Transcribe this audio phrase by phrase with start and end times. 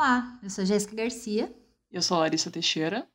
[0.00, 1.54] Olá, eu sou Jéssica Garcia.
[1.92, 3.06] Eu sou Larissa Teixeira.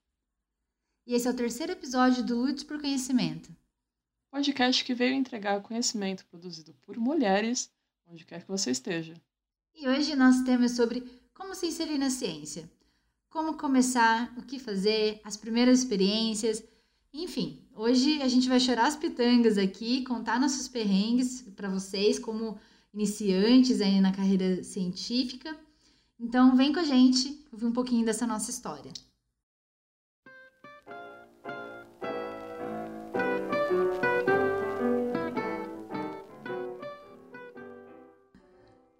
[1.08, 3.50] E esse é o terceiro episódio do Lutes por Conhecimento.
[4.30, 7.72] Podcast que veio entregar conhecimento produzido por mulheres,
[8.06, 9.20] onde quer que você esteja.
[9.74, 12.70] E hoje nosso tema é sobre como se inserir na ciência.
[13.32, 16.64] Como começar, o que fazer, as primeiras experiências.
[17.12, 22.60] Enfim, hoje a gente vai chorar as pitangas aqui, contar nossos perrengues para vocês como
[22.94, 25.65] iniciantes aí na carreira científica.
[26.20, 28.92] Então vem com a gente ouvir um pouquinho dessa nossa história.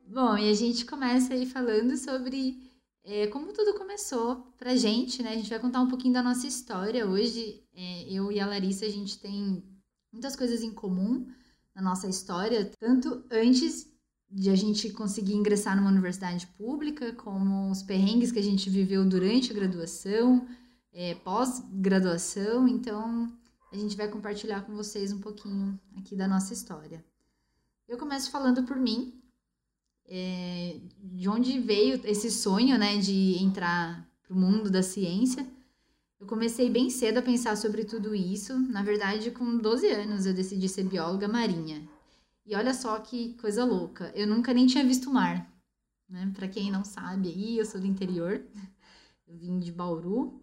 [0.08, 2.72] Bom, e a gente começa aí falando sobre
[3.04, 5.32] é, como tudo começou pra gente, né?
[5.32, 7.08] A gente vai contar um pouquinho da nossa história.
[7.08, 9.64] Hoje, é, eu e a Larissa, a gente tem
[10.12, 11.28] muitas coisas em comum
[11.74, 13.95] na nossa história, tanto antes
[14.30, 19.08] de a gente conseguir ingressar numa universidade pública, como os perrengues que a gente viveu
[19.08, 20.48] durante a graduação,
[20.92, 22.68] é, pós-graduação.
[22.68, 23.32] Então,
[23.72, 27.04] a gente vai compartilhar com vocês um pouquinho aqui da nossa história.
[27.88, 29.22] Eu começo falando por mim,
[30.08, 35.48] é, de onde veio esse sonho, né, de entrar para o mundo da ciência.
[36.20, 38.58] Eu comecei bem cedo a pensar sobre tudo isso.
[38.58, 41.88] Na verdade, com 12 anos eu decidi ser bióloga marinha.
[42.46, 45.52] E olha só que coisa louca, eu nunca nem tinha visto o mar.
[46.08, 46.32] Né?
[46.36, 48.46] Para quem não sabe aí, eu sou do interior,
[49.28, 50.42] eu vim de Bauru.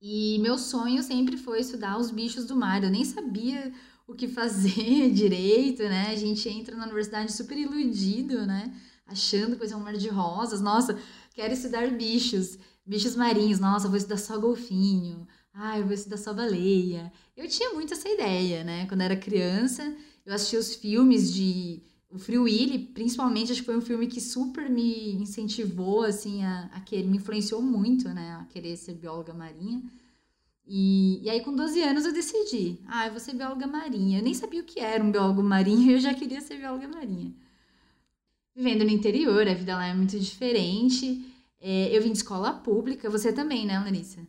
[0.00, 2.82] E meu sonho sempre foi estudar os bichos do mar.
[2.82, 3.72] Eu nem sabia
[4.06, 6.10] o que fazer direito, né?
[6.10, 8.72] A gente entra na universidade super iludido, né?
[9.06, 10.60] Achando que vai ser um mar de rosas.
[10.60, 10.96] Nossa,
[11.34, 13.58] quero estudar bichos, bichos marinhos.
[13.58, 15.26] Nossa, vou estudar só golfinho.
[15.52, 17.12] Ah, eu vou estudar só baleia.
[17.36, 18.86] Eu tinha muito essa ideia, né?
[18.86, 19.82] Quando era criança,
[20.30, 24.20] eu assisti os filmes de o Free Willy, principalmente, acho que foi um filme que
[24.20, 29.32] super me incentivou, assim, a, a querer, me influenciou muito, né, a querer ser bióloga
[29.32, 29.82] marinha.
[30.66, 34.18] E, e aí, com 12 anos, eu decidi, ah, eu vou ser bióloga marinha.
[34.18, 37.32] Eu nem sabia o que era um biólogo marinho, eu já queria ser bióloga marinha.
[38.54, 41.24] Vivendo no interior, a vida lá é muito diferente.
[41.60, 44.20] É, eu vim de escola pública, você também, né, Larissa?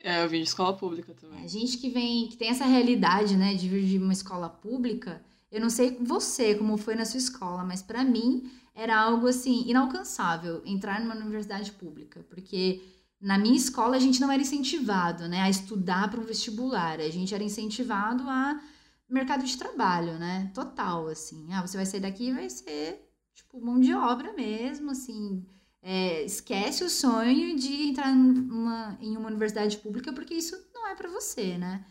[0.00, 1.44] É, eu vim de escola pública também.
[1.44, 5.22] A gente que vem, que tem essa realidade, né, de vir de uma escola pública,
[5.50, 9.64] eu não sei você como foi na sua escola, mas para mim era algo assim
[9.66, 12.80] inalcançável entrar numa universidade pública, porque
[13.20, 17.10] na minha escola a gente não era incentivado, né, a estudar para um vestibular, a
[17.10, 18.60] gente era incentivado a
[19.08, 21.52] mercado de trabalho, né, total assim.
[21.52, 23.04] Ah, você vai sair daqui e vai ser
[23.34, 25.44] tipo mão de obra mesmo, assim,
[25.82, 30.94] é, esquece o sonho de entrar numa, em uma universidade pública porque isso não é
[30.94, 31.84] para você, né?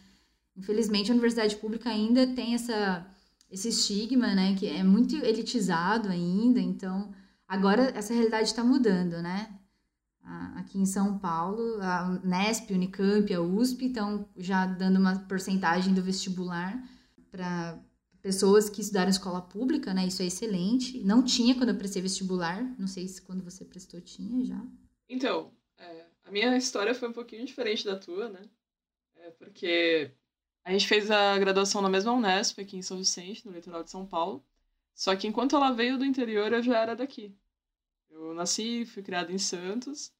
[0.55, 3.05] Infelizmente, a universidade pública ainda tem essa,
[3.49, 4.55] esse estigma, né?
[4.55, 6.59] Que é muito elitizado ainda.
[6.59, 7.13] Então,
[7.47, 9.57] agora essa realidade está mudando, né?
[10.55, 16.01] Aqui em São Paulo, a Nesp, Unicamp, a USP estão já dando uma porcentagem do
[16.01, 16.83] vestibular
[17.31, 17.79] para
[18.27, 20.05] pessoas que estudaram escola pública, né?
[20.05, 21.01] Isso é excelente.
[21.01, 22.61] Não tinha quando eu prestei vestibular.
[22.77, 24.61] Não sei se quando você prestou tinha já.
[25.07, 28.41] Então, é, a minha história foi um pouquinho diferente da tua, né?
[29.15, 30.11] É porque
[30.65, 33.91] a gente fez a graduação na mesma Unesp, aqui em São Vicente, no litoral de
[33.91, 34.45] São Paulo.
[34.93, 37.33] Só que enquanto ela veio do interior, eu já era daqui.
[38.09, 40.11] Eu nasci, fui criada em Santos.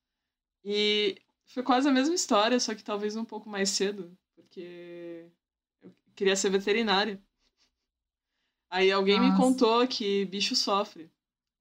[0.63, 5.29] E foi quase a mesma história, só que talvez um pouco mais cedo, porque
[5.81, 7.22] eu queria ser veterinária.
[8.69, 9.31] Aí alguém Nossa.
[9.31, 11.09] me contou que bicho sofre.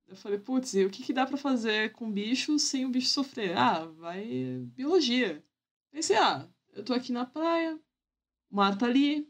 [0.08, 3.08] Eu falei, putz, e o que, que dá para fazer com bicho sem o bicho
[3.08, 3.56] sofrer?
[3.56, 5.44] Ah, vai biologia.
[5.90, 7.78] Pensei, ah, eu tô aqui na praia,
[8.50, 9.28] o mar tá ali,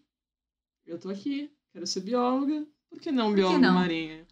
[0.84, 3.74] eu tô aqui, quero ser bióloga, por que não bióloga não?
[3.74, 4.26] marinha?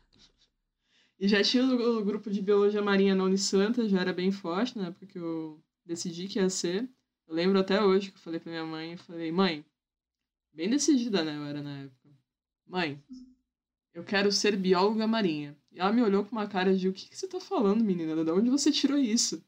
[1.18, 4.88] E já tinha o grupo de biologia marinha na Unisanta, já era bem forte na
[4.88, 6.88] época que eu decidi que ia ser.
[7.26, 9.64] Eu lembro até hoje que eu falei pra minha mãe, eu falei, mãe,
[10.52, 12.10] bem decidida, né, eu era na época.
[12.66, 13.02] Mãe,
[13.94, 15.56] eu quero ser bióloga marinha.
[15.72, 18.22] E ela me olhou com uma cara de: O que, que você tá falando, menina?
[18.24, 19.42] De onde você tirou isso?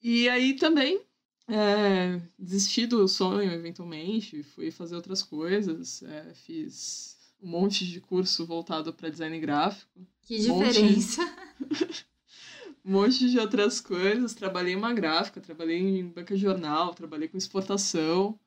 [0.00, 1.02] E aí também
[1.48, 4.42] é, desisti do sonho, eventualmente.
[4.42, 6.02] Fui fazer outras coisas.
[6.04, 10.06] É, fiz um monte de curso voltado para design gráfico.
[10.22, 11.22] Que diferença!
[12.84, 14.34] um monte de outras coisas.
[14.34, 18.38] Trabalhei em uma gráfica, trabalhei em banca de jornal, trabalhei com exportação.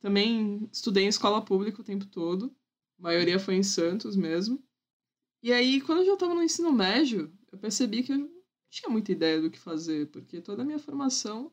[0.00, 2.52] Também estudei em escola pública o tempo todo.
[2.98, 4.62] A maioria foi em Santos mesmo.
[5.42, 8.30] E aí, quando eu já estava no ensino médio, eu percebi que eu não
[8.70, 11.52] tinha muita ideia do que fazer, porque toda a minha formação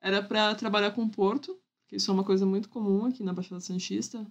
[0.00, 1.58] era para trabalhar com porto,
[1.88, 4.26] que isso é uma coisa muito comum aqui na Baixada Santista.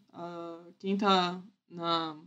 [0.78, 2.18] quem está na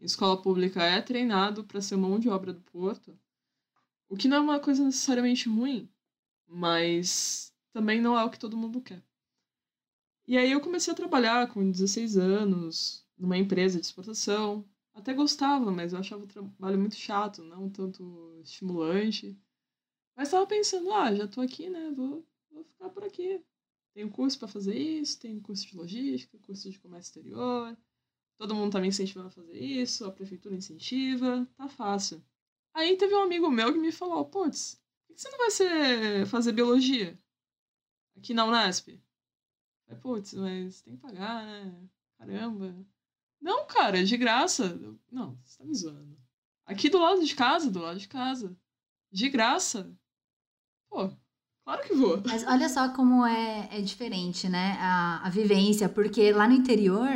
[0.00, 3.18] escola pública é treinado para ser mão de obra do porto.
[4.08, 5.88] O que não é uma coisa necessariamente ruim,
[6.46, 9.02] mas também não é o que todo mundo quer.
[10.26, 14.64] E aí eu comecei a trabalhar com 16 anos numa empresa de exportação.
[14.94, 19.36] Até gostava, mas eu achava o trabalho muito chato, não tanto estimulante.
[20.16, 21.90] Mas estava pensando, ah, já estou aqui, né?
[21.90, 23.42] Vou, vou ficar por aqui.
[23.92, 27.76] Tenho curso para fazer isso, tenho curso de logística, curso de comércio exterior.
[28.36, 32.24] Todo mundo tá me incentivando a fazer isso, a prefeitura incentiva, tá fácil.
[32.72, 36.26] Aí teve um amigo meu que me falou, putz, por que você não vai ser,
[36.26, 37.18] fazer biologia?
[38.16, 39.00] Aqui na Unesp?
[39.86, 41.88] Falei, putz, mas tem que pagar, né?
[42.18, 42.84] Caramba.
[43.44, 44.80] Não, cara, é de graça.
[45.12, 46.16] Não, você tá me zoando.
[46.64, 48.56] Aqui do lado de casa, do lado de casa.
[49.12, 49.94] De graça.
[50.88, 51.10] Pô,
[51.62, 52.22] claro que vou.
[52.24, 54.78] Mas olha só como é, é diferente, né?
[54.80, 57.06] A, a vivência, porque lá no interior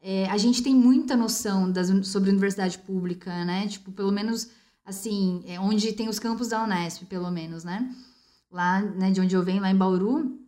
[0.00, 3.68] é, a gente tem muita noção das, sobre universidade pública, né?
[3.68, 4.50] Tipo, pelo menos
[4.84, 7.88] assim, é onde tem os campos da Unesp, pelo menos, né?
[8.50, 10.40] Lá, né, de onde eu venho, lá em Bauru,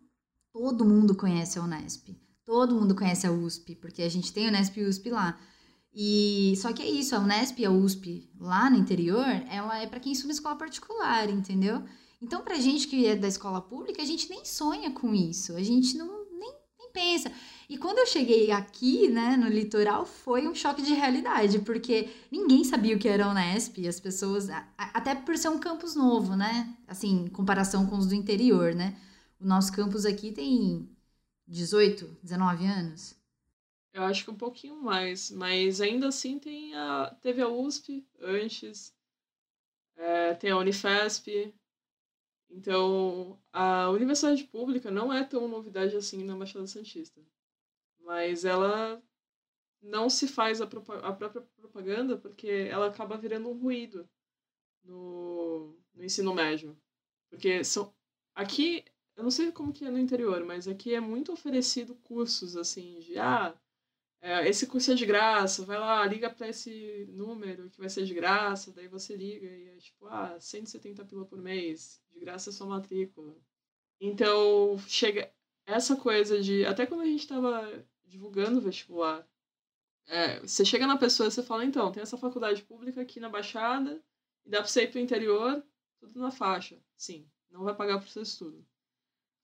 [0.53, 2.17] todo mundo conhece a Unesp.
[2.49, 5.39] Todo mundo conhece a USP, porque a gente tem a Unesp e USP lá.
[5.95, 9.87] E só que é isso, a Unesp e a USP lá no interior, ela é
[9.87, 11.85] para quem estuda escola particular, entendeu?
[12.23, 15.55] Então, pra gente que é da escola pública, a gente nem sonha com isso.
[15.57, 16.07] A gente não
[16.39, 17.31] nem, nem pensa.
[17.69, 22.65] E quando eu cheguei aqui, né, no litoral, foi um choque de realidade, porque ninguém
[22.65, 24.49] sabia o que era a Unesp, as pessoas,
[24.79, 26.75] até por ser um campus novo, né?
[26.87, 28.97] Assim, em comparação com os do interior, né?
[29.39, 30.89] O nosso campus aqui tem
[31.49, 33.19] 18, 19 anos.
[33.93, 38.95] Eu acho que um pouquinho mais, mas ainda assim tem a, teve a USP antes,
[39.97, 41.53] é, tem a Unifesp.
[42.51, 47.21] Então, a universidade pública não é tão novidade assim na Baixada Santista
[48.09, 49.03] mas ela
[49.83, 54.09] não se faz a, a própria propaganda porque ela acaba virando um ruído
[54.83, 56.75] no, no ensino médio.
[57.29, 57.95] Porque são,
[58.35, 58.83] aqui,
[59.19, 63.01] eu não sei como que é no interior, mas aqui é muito oferecido cursos assim
[63.01, 63.53] de ah,
[64.21, 68.05] é, esse curso é de graça, vai lá, liga para esse número que vai ser
[68.05, 72.51] de graça, daí você liga e é tipo, ah, 170 pila por mês, de graça
[72.51, 73.35] é sua matrícula.
[74.01, 75.33] Então, chega
[75.67, 79.29] essa coisa de, até quando a gente estava divulgando o vestibular.
[80.07, 83.29] É, você chega na pessoa e você fala, então, tem essa faculdade pública aqui na
[83.29, 84.01] Baixada,
[84.47, 85.61] e dá pra você ir pro interior,
[85.99, 86.81] tudo na faixa.
[86.97, 88.65] Sim, não vai pagar pro seu estudo.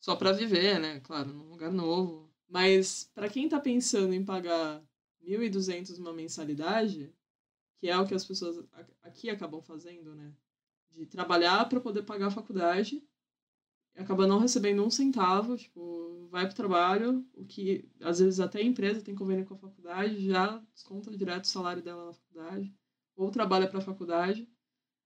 [0.04, 1.00] Só para viver, né?
[1.00, 2.30] Claro, num lugar novo.
[2.46, 4.84] Mas para quem tá pensando em pagar
[5.22, 7.10] 1.200 uma mensalidade,
[7.80, 8.62] que é o que as pessoas
[9.02, 10.30] aqui acabam fazendo, né?
[10.90, 13.02] De trabalhar para poder pagar a faculdade,
[13.96, 18.62] acaba não recebendo um centavo, tipo, vai pro trabalho, o que às vezes até a
[18.62, 22.76] empresa tem convênio com a faculdade, já desconta direto o salário dela na faculdade,
[23.16, 24.46] ou trabalha para a faculdade.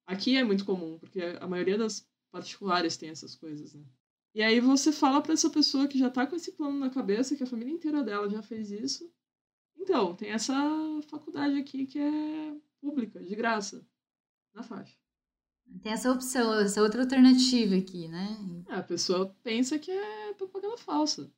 [0.05, 3.85] Aqui é muito comum, porque a maioria das particulares tem essas coisas, né?
[4.39, 7.35] E aí você fala para essa pessoa que já tá com esse plano na cabeça,
[7.35, 9.13] que a família inteira dela já fez isso.
[9.77, 10.55] Então, tem essa
[11.09, 13.85] faculdade aqui que é pública, de graça,
[14.55, 14.97] na faixa.
[15.83, 18.39] Tem essa opção, essa outra alternativa aqui, né?
[18.69, 21.29] É, a pessoa pensa que é propaganda falsa.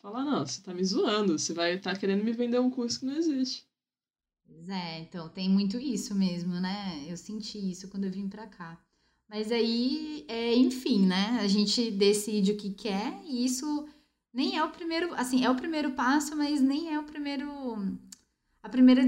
[0.00, 2.98] Fala, não, você tá me zoando, você vai estar tá querendo me vender um curso
[2.98, 3.68] que não existe.
[4.44, 7.04] Pois é, então tem muito isso mesmo, né?
[7.06, 8.84] Eu senti isso quando eu vim pra cá.
[9.32, 11.38] Mas aí, é, enfim, né?
[11.40, 13.88] A gente decide o que quer e isso
[14.30, 17.50] nem é o primeiro, assim, é o primeiro passo, mas nem é o primeiro
[18.62, 19.02] a primeira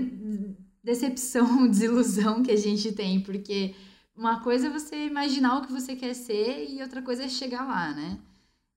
[0.83, 3.75] decepção, desilusão que a gente tem, porque
[4.17, 7.67] uma coisa é você imaginar o que você quer ser e outra coisa é chegar
[7.67, 8.19] lá, né?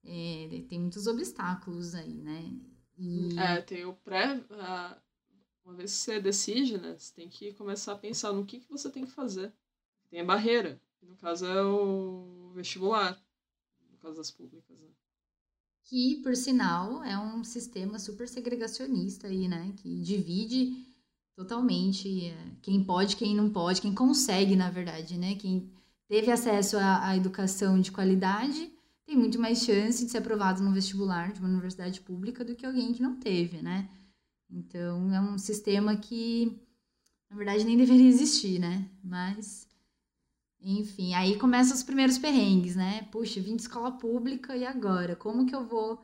[0.03, 2.57] É, tem muitos obstáculos aí, né?
[2.97, 3.39] E...
[3.39, 4.43] É, tem o pré.
[5.63, 6.97] Uma vez que você decide, né?
[6.97, 9.53] Você tem que começar a pensar no que, que você tem que fazer.
[10.09, 13.17] Tem a barreira, no caso é o vestibular,
[13.91, 14.89] no caso das públicas, né?
[15.83, 19.73] Que, por sinal, é um sistema super segregacionista aí, né?
[19.77, 20.85] Que divide
[21.37, 22.25] Totalmente.
[22.25, 25.35] É, quem pode, quem não pode, quem consegue, na verdade, né?
[25.35, 25.71] Quem
[26.07, 28.71] teve acesso à, à educação de qualidade
[29.05, 32.65] tem muito mais chance de ser aprovado no vestibular de uma universidade pública do que
[32.65, 33.87] alguém que não teve, né?
[34.49, 36.59] Então, é um sistema que,
[37.29, 38.89] na verdade, nem deveria existir, né?
[39.03, 39.66] Mas,
[40.61, 43.07] enfim, aí começam os primeiros perrengues, né?
[43.11, 45.15] Puxa, vim de escola pública e agora?
[45.15, 46.01] Como que eu vou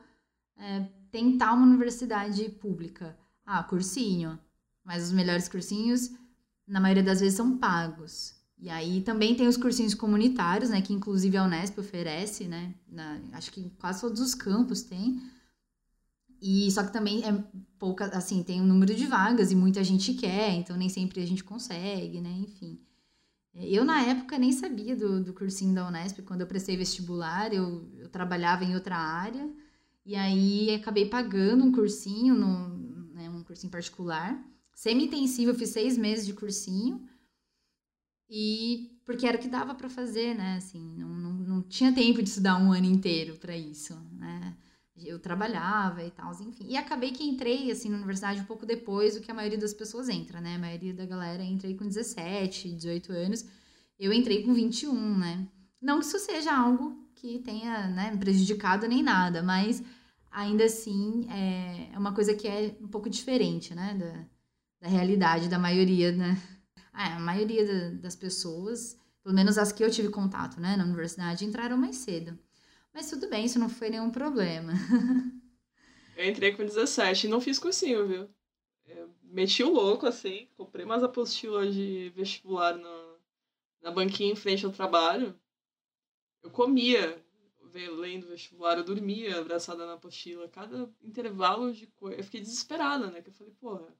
[0.56, 3.18] é, tentar uma universidade pública?
[3.44, 4.38] Ah, cursinho
[4.84, 6.10] mas os melhores cursinhos,
[6.68, 8.34] na maioria das vezes, são pagos.
[8.58, 10.80] E aí também tem os cursinhos comunitários, né?
[10.82, 12.74] Que inclusive a Unesp oferece, né?
[12.86, 15.20] Na, acho que quase todos os campos tem.
[16.40, 17.32] E só que também é
[17.78, 21.26] pouca, assim, tem um número de vagas e muita gente quer, então nem sempre a
[21.26, 22.30] gente consegue, né?
[22.30, 22.78] Enfim.
[23.54, 26.20] Eu, na época, nem sabia do, do cursinho da Unesp.
[26.22, 29.48] Quando eu prestei vestibular, eu, eu trabalhava em outra área.
[30.04, 32.68] E aí, acabei pagando um cursinho, no,
[33.14, 34.42] né, um cursinho particular.
[34.74, 37.08] Semi-intensivo, eu fiz seis meses de cursinho.
[38.28, 40.56] E porque era o que dava para fazer, né?
[40.56, 44.56] Assim, não, não, não tinha tempo de estudar um ano inteiro para isso, né?
[44.96, 46.66] Eu trabalhava e tal, enfim.
[46.68, 49.74] E acabei que entrei, assim, na universidade um pouco depois do que a maioria das
[49.74, 50.54] pessoas entra, né?
[50.54, 53.44] A maioria da galera entra aí com 17, 18 anos.
[53.98, 55.48] Eu entrei com 21, né?
[55.80, 59.82] Não que isso seja algo que tenha né, prejudicado nem nada, mas
[60.30, 63.94] ainda assim é, é uma coisa que é um pouco diferente, né?
[63.94, 64.24] Da,
[64.82, 66.40] da realidade da maioria, né?
[66.96, 70.84] É, a maioria da, das pessoas, pelo menos as que eu tive contato, né, na
[70.84, 72.38] universidade, entraram mais cedo.
[72.94, 74.72] Mas tudo bem, isso não foi nenhum problema.
[76.16, 78.30] eu entrei com 17 e não fiz cursinho, viu?
[78.86, 83.16] Eu meti o louco, assim, comprei umas apostilas de vestibular na,
[83.82, 85.36] na banquinha em frente ao trabalho.
[86.40, 87.20] Eu comia
[87.74, 90.48] lendo vestibular, eu dormia abraçada na apostila.
[90.48, 92.18] Cada intervalo de coisa.
[92.18, 93.20] Eu fiquei desesperada, né?
[93.20, 93.92] Que eu falei, porra,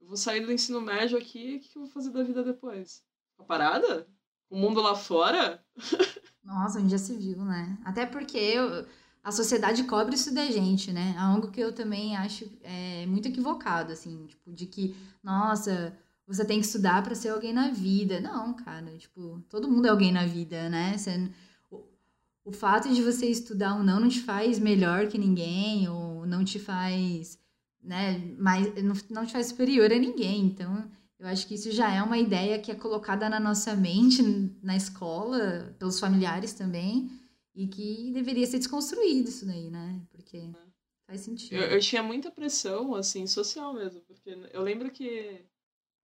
[0.00, 3.04] eu vou sair do ensino médio aqui, o que eu vou fazer da vida depois?
[3.30, 4.08] Ficar parada?
[4.50, 5.64] O mundo lá fora?
[6.46, 7.76] Nossa, onde já se viu, né?
[7.84, 8.86] Até porque eu,
[9.22, 11.14] a sociedade cobre isso da gente, né?
[11.16, 15.94] É algo que eu também acho é, muito equivocado, assim, tipo, de que, nossa,
[16.26, 18.20] você tem que estudar para ser alguém na vida.
[18.20, 20.96] Não, cara, tipo, todo mundo é alguém na vida, né?
[20.96, 21.30] Você,
[21.70, 21.84] o,
[22.44, 26.44] o fato de você estudar ou não não te faz melhor que ninguém, ou não
[26.44, 27.38] te faz
[27.86, 30.44] né, mas não, não te faz superior a ninguém.
[30.46, 30.84] Então,
[31.18, 34.22] eu acho que isso já é uma ideia que é colocada na nossa mente,
[34.62, 37.10] na escola, pelos familiares também,
[37.54, 40.02] e que deveria ser desconstruído isso daí, né?
[40.10, 40.52] Porque
[41.06, 41.56] faz sentido.
[41.56, 45.46] Eu, eu tinha muita pressão, assim, social mesmo, porque eu lembro que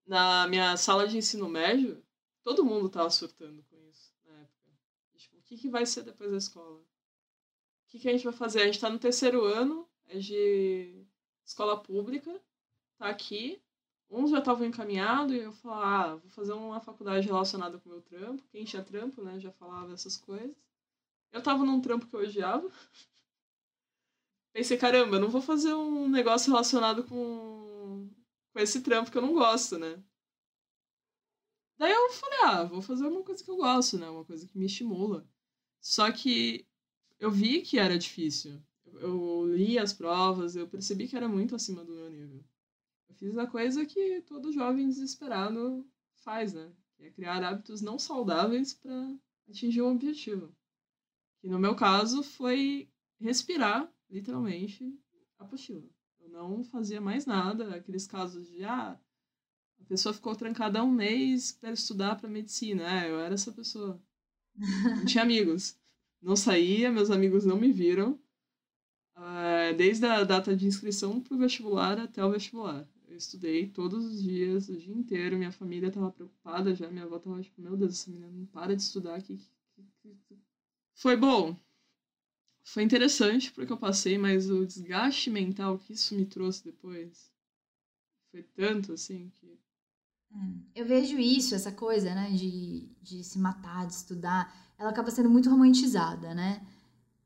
[0.05, 2.03] na minha sala de ensino médio,
[2.41, 4.71] todo mundo tava surtando com isso na época.
[5.15, 6.79] Tipo, o que, que vai ser depois da escola?
[6.79, 6.85] O
[7.87, 8.61] que, que a gente vai fazer?
[8.61, 11.05] A gente tá no terceiro ano, é de
[11.45, 12.41] escola pública,
[12.97, 13.61] tá aqui.
[14.13, 17.93] Uns já estavam encaminhados e eu falava, ah, vou fazer uma faculdade relacionada com o
[17.93, 18.43] meu trampo.
[18.51, 20.55] Quem tinha trampo, né, já falava essas coisas.
[21.31, 22.69] Eu tava num trampo que eu odiava.
[24.53, 28.07] Pensei, caramba, eu não vou fazer um negócio relacionado com,
[28.53, 29.99] com esse trampo que eu não gosto, né?
[31.79, 34.07] Daí eu falei, ah, vou fazer uma coisa que eu gosto, né?
[34.07, 35.27] Uma coisa que me estimula.
[35.81, 36.67] Só que
[37.19, 38.61] eu vi que era difícil
[38.99, 42.02] eu li as provas, eu percebi que era muito acima do meu
[43.23, 45.87] fiz a coisa que todo jovem desesperado
[46.25, 46.69] faz, né?
[46.97, 49.15] Que é criar hábitos não saudáveis para
[49.49, 50.53] atingir um objetivo.
[51.39, 52.89] Que no meu caso foi
[53.21, 54.93] respirar, literalmente,
[55.39, 55.89] a apostila.
[56.19, 58.99] Eu não fazia mais nada, aqueles casos de ah,
[59.79, 63.05] a pessoa ficou trancada um mês para estudar para medicina.
[63.05, 64.01] É, eu era essa pessoa.
[64.53, 65.77] Não tinha amigos.
[66.21, 68.19] Não saía, meus amigos não me viram.
[69.15, 72.85] Uh, desde a data de inscrição para o vestibular até o vestibular.
[73.13, 75.37] Eu estudei todos os dias, o dia inteiro.
[75.37, 76.89] Minha família estava preocupada já.
[76.89, 79.39] Minha avó estava tipo, meu Deus, essa menina não para de estudar aqui.
[80.95, 81.55] Foi bom.
[82.63, 87.31] Foi interessante porque eu passei, mas o desgaste mental que isso me trouxe depois
[88.31, 89.59] foi tanto assim que.
[90.31, 95.11] É, eu vejo isso, essa coisa, né, de, de se matar, de estudar, ela acaba
[95.11, 96.65] sendo muito romantizada, né?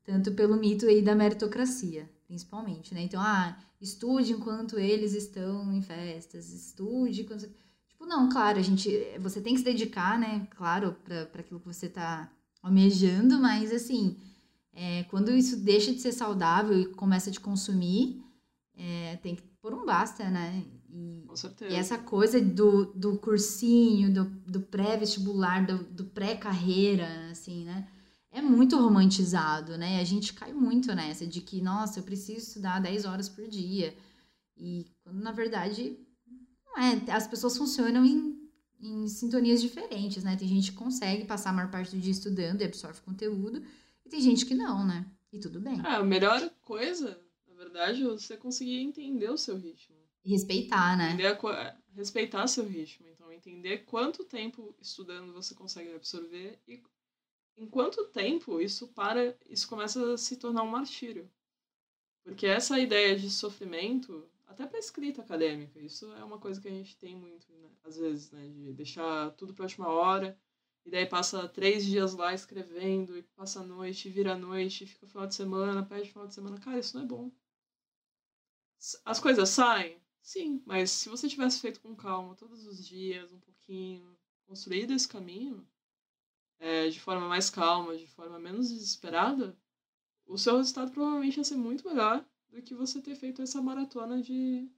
[0.08, 3.02] tanto pelo mito aí da meritocracia, principalmente, né?
[3.02, 7.48] Então, ah, estude enquanto eles estão em festas, estude enquanto...
[7.88, 10.46] Tipo, não, claro, a gente, você tem que se dedicar, né?
[10.50, 12.30] Claro, para aquilo que você está
[12.62, 14.16] almejando, mas assim,
[14.74, 18.22] é, quando isso deixa de ser saudável e começa a te consumir,
[18.76, 20.64] é, tem que pôr um basta, né?
[20.90, 21.74] E, Com certeza.
[21.74, 27.88] E essa coisa do, do cursinho, do, do pré-vestibular, do, do pré-carreira, assim, né?
[28.30, 30.00] É muito romantizado, né?
[30.00, 33.96] A gente cai muito nessa de que, nossa, eu preciso estudar 10 horas por dia.
[34.56, 35.98] E quando na verdade
[36.66, 40.36] não é, as pessoas funcionam em, em sintonias diferentes, né?
[40.36, 43.62] Tem gente que consegue passar a maior parte do dia estudando e absorve conteúdo,
[44.04, 45.06] e tem gente que não, né?
[45.32, 45.80] E tudo bem.
[45.84, 49.96] É, a melhor coisa, na verdade, é você conseguir entender o seu ritmo.
[50.24, 51.16] E respeitar, né?
[51.26, 53.06] A, respeitar seu ritmo.
[53.08, 56.82] Então, entender quanto tempo estudando você consegue absorver e
[57.58, 61.30] em quanto tempo isso para, isso começa a se tornar um martírio?
[62.22, 66.72] Porque essa ideia de sofrimento, até para escrita acadêmica, isso é uma coisa que a
[66.72, 67.68] gente tem muito, né?
[67.84, 68.48] às vezes, né?
[68.48, 70.38] de deixar tudo para a última hora,
[70.84, 75.06] e daí passa três dias lá escrevendo, e passa a noite, vira a noite, fica
[75.06, 76.58] final de semana, perde final de semana.
[76.60, 77.30] Cara, isso não é bom.
[79.04, 80.00] As coisas saem?
[80.22, 85.08] Sim, mas se você tivesse feito com calma todos os dias, um pouquinho, construído esse
[85.08, 85.66] caminho
[86.58, 89.56] é, de forma mais calma, de forma menos desesperada,
[90.26, 94.22] o seu resultado provavelmente ia ser muito melhor do que você ter feito essa maratona
[94.22, 94.68] de.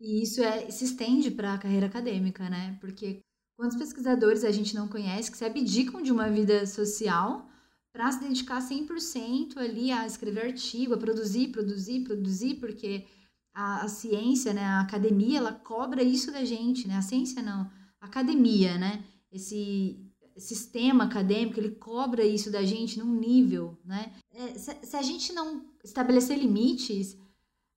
[0.00, 2.76] E isso é, se estende para a carreira acadêmica, né?
[2.80, 3.20] Porque
[3.56, 7.48] quantos pesquisadores a gente não conhece que se abdicam de uma vida social
[7.92, 13.06] para se dedicar 100% ali a escrever artigo, a produzir, produzir, produzir, porque
[13.52, 16.96] a, a, ciência, né, a academia, ela cobra isso da gente, né?
[16.96, 19.04] A ciência não, a academia, né?
[19.30, 20.01] Esse
[20.36, 24.12] sistema acadêmico, ele cobra isso da gente num nível, né?
[24.32, 27.16] É, se, se, a gente não estabelecer limites,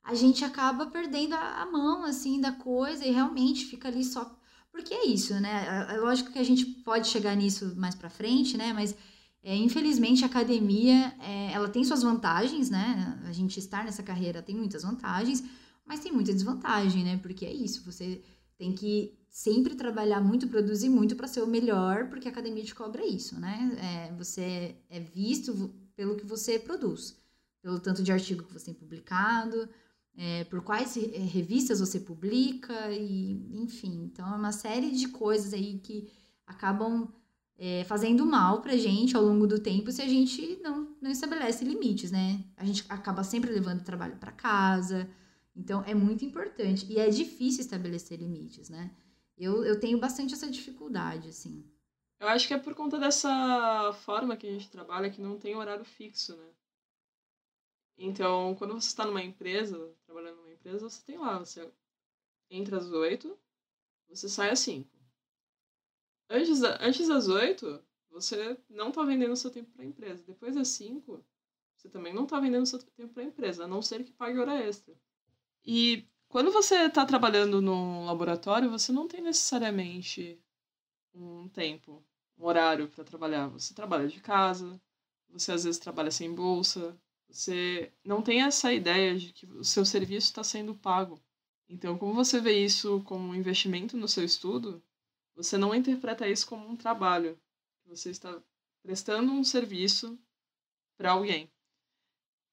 [0.04, 4.38] a gente acaba perdendo a, a, mão, assim, da coisa e realmente fica ali só...
[4.72, 5.88] Porque é isso, né?
[5.90, 8.74] É, é lógico que a gente pode chegar nisso mais pra frente, né?
[8.74, 8.96] Mas,
[9.44, 13.20] é, infelizmente, a academia, é, ela tem suas vantagens, né?
[13.26, 15.44] A gente estar nessa carreira tem muitas vantagens,
[15.86, 17.18] mas tem muita desvantagem, né?
[17.18, 18.22] Porque é isso, você
[18.58, 22.74] tem que sempre trabalhar muito, produzir muito para ser o melhor, porque a academia te
[22.74, 23.78] cobra isso, né?
[23.82, 27.18] É, você é visto pelo que você produz,
[27.62, 29.68] pelo tanto de artigo que você tem publicado,
[30.18, 34.06] é, por quais é, revistas você publica, e enfim.
[34.06, 36.10] Então, é uma série de coisas aí que
[36.48, 37.10] acabam
[37.58, 41.64] é, fazendo mal pra gente ao longo do tempo se a gente não, não estabelece
[41.64, 42.44] limites, né?
[42.58, 45.10] A gente acaba sempre levando trabalho para casa.
[45.56, 46.86] Então, é muito importante.
[46.92, 48.96] E é difícil estabelecer limites, né?
[49.38, 51.66] Eu, eu tenho bastante essa dificuldade, assim.
[52.20, 55.56] Eu acho que é por conta dessa forma que a gente trabalha que não tem
[55.56, 56.50] horário fixo, né?
[57.98, 61.72] Então, quando você está numa empresa, trabalhando numa empresa, você tem lá, você
[62.50, 63.38] entra às oito,
[64.10, 64.90] você sai às cinco.
[66.30, 70.24] Antes, antes das oito, você não está vendendo seu tempo para a empresa.
[70.24, 71.24] Depois das cinco,
[71.76, 74.40] você também não está vendendo seu tempo para a empresa, a não ser que pague
[74.40, 74.96] hora extra.
[75.66, 80.40] E quando você está trabalhando no laboratório, você não tem necessariamente
[81.14, 82.04] um tempo,
[82.38, 83.48] um horário para trabalhar.
[83.48, 84.80] Você trabalha de casa,
[85.30, 86.98] você às vezes trabalha sem bolsa,
[87.30, 91.20] você não tem essa ideia de que o seu serviço está sendo pago.
[91.68, 94.84] Então, como você vê isso como um investimento no seu estudo,
[95.36, 97.40] você não interpreta isso como um trabalho.
[97.88, 98.42] Você está
[98.84, 100.18] prestando um serviço
[100.96, 101.50] para alguém.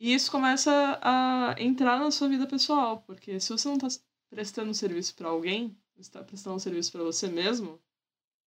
[0.02, 4.74] E isso começa a entrar na sua vida pessoal, porque se você não está prestando
[4.74, 7.80] serviço para alguém, está prestando serviço para você mesmo,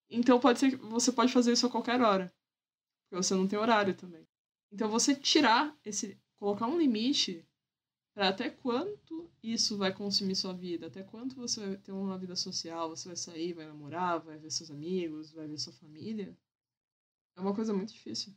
[0.09, 2.35] então pode ser que você pode fazer isso a qualquer hora,
[3.03, 4.27] porque você não tem horário também.
[4.69, 7.47] Então você tirar esse, colocar um limite
[8.13, 12.35] para até quanto isso vai consumir sua vida, até quanto você vai ter uma vida
[12.35, 16.37] social, você vai sair, vai namorar, vai ver seus amigos, vai ver sua família,
[17.33, 18.35] é uma coisa muito difícil.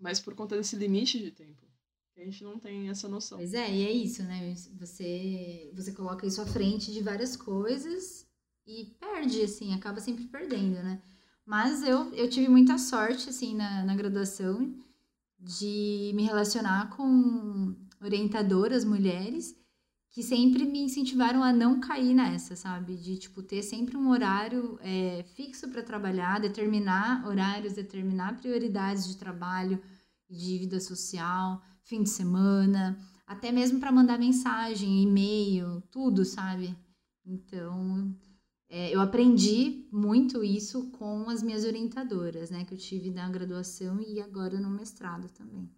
[0.00, 1.71] Mas por conta desse limite de tempo.
[2.16, 3.38] A gente não tem essa noção.
[3.38, 4.54] Pois é, e é isso, né?
[4.78, 8.26] Você, você coloca isso à frente de várias coisas
[8.66, 11.02] e perde, assim, acaba sempre perdendo, né?
[11.44, 14.74] Mas eu, eu tive muita sorte, assim, na, na graduação
[15.38, 19.56] de me relacionar com orientadoras mulheres
[20.10, 22.96] que sempre me incentivaram a não cair nessa, sabe?
[22.96, 29.16] De, tipo, ter sempre um horário é, fixo para trabalhar, determinar horários, determinar prioridades de
[29.16, 29.82] trabalho,
[30.28, 36.76] de vida social, fim de semana, até mesmo para mandar mensagem, e-mail, tudo, sabe?
[37.24, 38.14] Então,
[38.68, 42.64] é, eu aprendi muito isso com as minhas orientadoras, né?
[42.64, 45.70] Que eu tive na graduação e agora no mestrado também.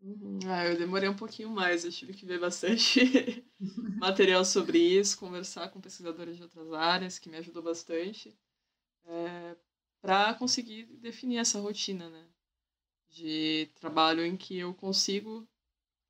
[0.00, 0.38] Uhum.
[0.46, 3.44] Ah, eu demorei um pouquinho mais, eu tive que ver bastante
[3.98, 8.36] material sobre isso, conversar com pesquisadores de outras áreas, que me ajudou bastante,
[9.06, 9.56] é,
[10.00, 12.27] para conseguir definir essa rotina, né?
[13.10, 15.48] De trabalho em que eu consigo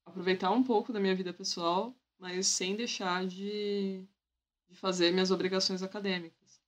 [0.04, 4.04] aproveitar um pouco da minha vida pessoal, mas sem deixar de,
[4.68, 6.60] de fazer minhas obrigações acadêmicas.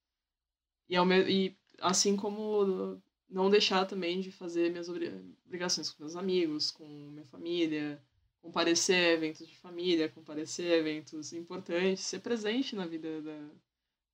[0.88, 6.16] E, ao meu, e assim como não deixar também de fazer minhas obrigações com meus
[6.16, 8.02] amigos, com minha família,
[8.42, 13.50] comparecer a eventos de família, comparecer a eventos importantes, ser presente na vida da,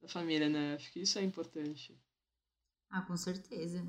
[0.02, 0.74] da família, né?
[0.74, 1.96] Acho que isso é importante.
[2.90, 3.82] Ah, com certeza.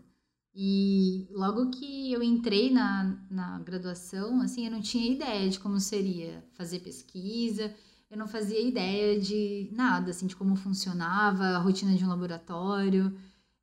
[0.60, 5.80] E logo que eu entrei na, na graduação, assim, eu não tinha ideia de como
[5.80, 7.72] seria fazer pesquisa,
[8.10, 13.15] eu não fazia ideia de nada, assim, de como funcionava a rotina de um laboratório.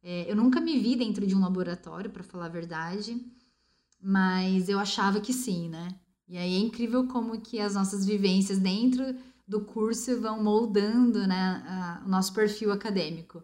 [0.05, 3.21] É, eu nunca me vi dentro de um laboratório, para falar a verdade,
[4.01, 5.99] mas eu achava que sim, né?
[6.29, 9.17] E aí é incrível como que as nossas vivências dentro
[9.49, 13.43] do curso vão moldando né, a, o nosso perfil acadêmico.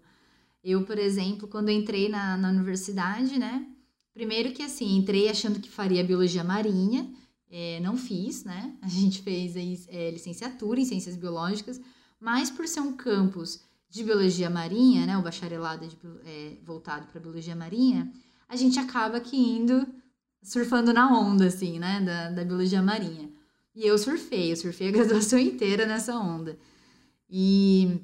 [0.63, 3.67] Eu, por exemplo, quando entrei na, na universidade, né?
[4.13, 7.11] Primeiro que assim, entrei achando que faria biologia marinha,
[7.51, 8.77] é, não fiz, né?
[8.83, 9.57] A gente fez
[9.89, 11.81] é, licenciatura em ciências biológicas,
[12.19, 17.21] mas por ser um campus de biologia marinha, né, o bacharelado de, é, voltado para
[17.21, 18.13] biologia marinha,
[18.49, 19.85] a gente acaba aqui indo
[20.43, 23.29] surfando na onda, assim, né, da, da biologia marinha.
[23.75, 26.57] E eu surfei, eu surfei a graduação inteira nessa onda.
[27.29, 28.01] E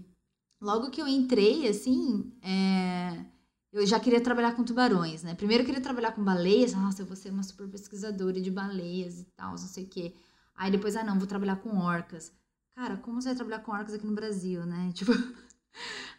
[0.60, 3.24] logo que eu entrei, assim, é,
[3.72, 5.34] eu já queria trabalhar com tubarões, né?
[5.34, 9.20] Primeiro eu queria trabalhar com baleias, nossa, eu vou ser uma super pesquisadora de baleias
[9.20, 10.14] e tal, não sei o quê.
[10.54, 12.32] Aí depois, ah, não, vou trabalhar com orcas.
[12.74, 14.90] Cara, como você vai trabalhar com orcas aqui no Brasil, né?
[14.94, 15.12] Tipo,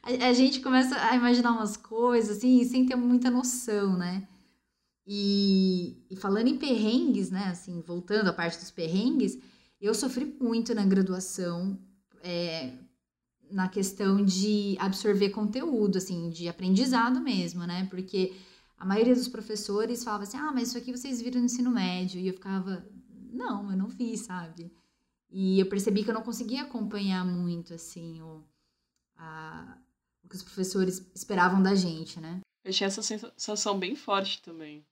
[0.04, 4.28] a, gente começa a imaginar umas coisas, assim, sem ter muita noção, né?
[5.06, 9.40] E, e, falando em perrengues, né, assim, voltando à parte dos perrengues,
[9.80, 11.80] eu sofri muito na graduação
[12.22, 12.74] é,
[13.52, 18.34] na questão de absorver conteúdo, assim, de aprendizado mesmo, né, porque
[18.78, 22.20] a maioria dos professores falava assim, ah, mas isso aqui vocês viram no ensino médio,
[22.20, 22.86] e eu ficava,
[23.32, 24.72] não, eu não vi, sabe?
[25.30, 28.44] E eu percebi que eu não conseguia acompanhar muito, assim, o,
[29.16, 29.78] a,
[30.24, 32.42] o que os professores esperavam da gente, né?
[32.64, 34.86] Eu tinha essa sensação bem forte também.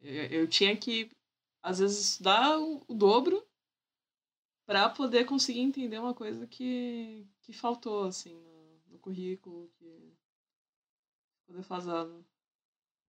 [0.00, 1.10] Eu, eu tinha que,
[1.62, 3.42] às vezes, estudar o, o dobro
[4.68, 10.12] para poder conseguir entender uma coisa que, que faltou, assim, no, no currículo, que
[11.40, 12.22] ficou defasado.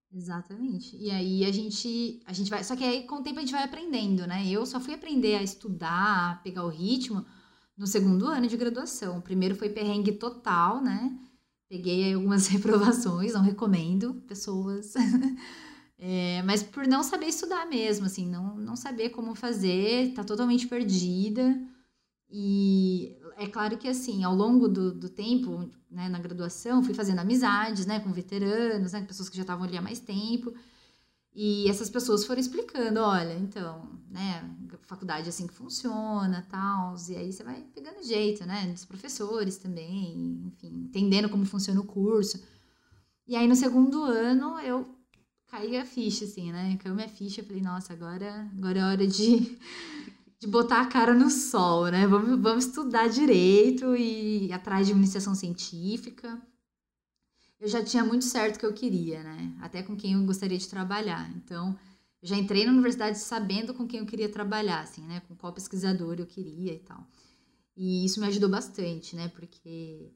[0.10, 0.96] Exatamente.
[0.96, 2.64] E aí a gente, a gente vai.
[2.64, 4.48] Só que aí com o tempo a gente vai aprendendo, né?
[4.48, 7.26] Eu só fui aprender a estudar, a pegar o ritmo
[7.78, 9.18] no segundo ano de graduação.
[9.18, 11.20] O primeiro foi perrengue total, né?
[11.68, 14.94] Peguei algumas reprovações, não recomendo pessoas.
[16.02, 20.66] É, mas por não saber estudar mesmo, assim, não, não saber como fazer, tá totalmente
[20.66, 21.60] perdida.
[22.30, 27.20] E é claro que, assim, ao longo do, do tempo, né, na graduação, fui fazendo
[27.20, 30.54] amizades, né, com veteranos, né, com pessoas que já estavam ali há mais tempo.
[31.34, 34.50] E essas pessoas foram explicando, olha, então, né,
[34.90, 39.58] faculdade é assim que funciona, tal, e aí você vai pegando jeito, né, dos professores
[39.58, 42.42] também, enfim, entendendo como funciona o curso.
[43.28, 44.99] E aí no segundo ano eu
[45.50, 46.78] caí a ficha, assim, né?
[46.78, 49.58] Caiu minha ficha, eu falei, nossa, agora, agora é hora de,
[50.40, 52.08] de botar a cara no sol, né?
[52.08, 56.42] Vamos, vamos estudar direito e ir atrás de iniciação científica.
[57.60, 59.54] Eu já tinha muito certo o que eu queria, né?
[59.60, 61.30] Até com quem eu gostaria de trabalhar.
[61.36, 61.78] Então,
[62.22, 65.22] já entrei na universidade sabendo com quem eu queria trabalhar, assim, né?
[65.28, 67.06] Com qual pesquisador eu queria e tal.
[67.76, 69.28] E isso me ajudou bastante, né?
[69.30, 70.12] Porque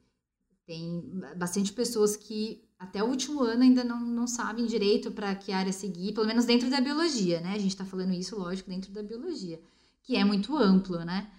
[0.65, 1.01] tem
[1.37, 5.71] bastante pessoas que até o último ano ainda não, não sabem direito para que área
[5.71, 7.53] seguir, pelo menos dentro da biologia, né?
[7.53, 9.59] A gente está falando isso, lógico, dentro da biologia,
[10.03, 11.31] que é muito amplo, né?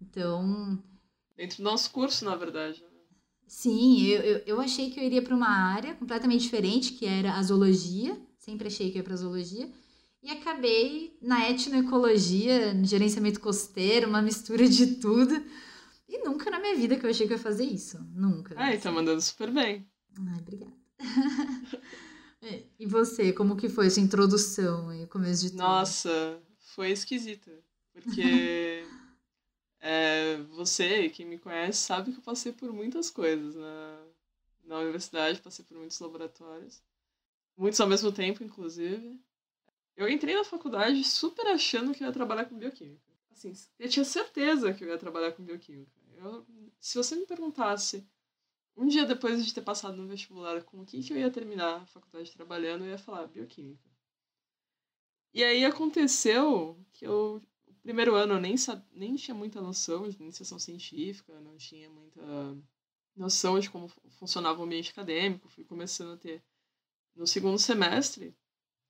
[0.00, 0.78] Então.
[1.36, 2.82] Dentro do nosso curso, na verdade.
[2.82, 2.88] Né?
[3.46, 7.34] Sim, eu, eu, eu achei que eu iria para uma área completamente diferente, que era
[7.34, 8.20] a zoologia.
[8.38, 9.70] Sempre achei que eu ia para zoologia.
[10.22, 15.34] E acabei na etnoecologia, no gerenciamento costeiro, uma mistura de tudo.
[16.06, 17.98] E nunca na minha vida que eu achei que eu ia fazer isso.
[18.14, 18.54] Nunca.
[18.58, 19.88] Ah, e tá mandando super bem.
[20.18, 20.79] Ai, obrigada.
[22.78, 25.62] e você, como que foi essa introdução e começo de tudo?
[25.62, 27.50] Nossa, foi esquisita.
[27.92, 28.84] Porque
[29.80, 34.02] é, você, quem me conhece, sabe que eu passei por muitas coisas na,
[34.64, 36.82] na universidade, passei por muitos laboratórios.
[37.56, 39.20] Muitos ao mesmo tempo, inclusive.
[39.96, 43.10] Eu entrei na faculdade super achando que eu ia trabalhar com bioquímica.
[43.30, 45.92] Assim, eu tinha certeza que eu ia trabalhar com bioquímica.
[46.16, 46.46] Eu,
[46.78, 48.06] se você me perguntasse
[48.80, 51.82] um dia depois de ter passado no vestibular com o que, que eu ia terminar
[51.82, 53.90] a faculdade trabalhando, eu ia falar bioquímica.
[55.34, 58.54] E aí aconteceu que eu, o primeiro ano eu nem,
[58.90, 62.22] nem tinha muita noção de iniciação científica, não tinha muita
[63.14, 63.86] noção de como
[64.18, 66.42] funcionava o ambiente acadêmico, fui começando a ter
[67.14, 68.34] no segundo semestre,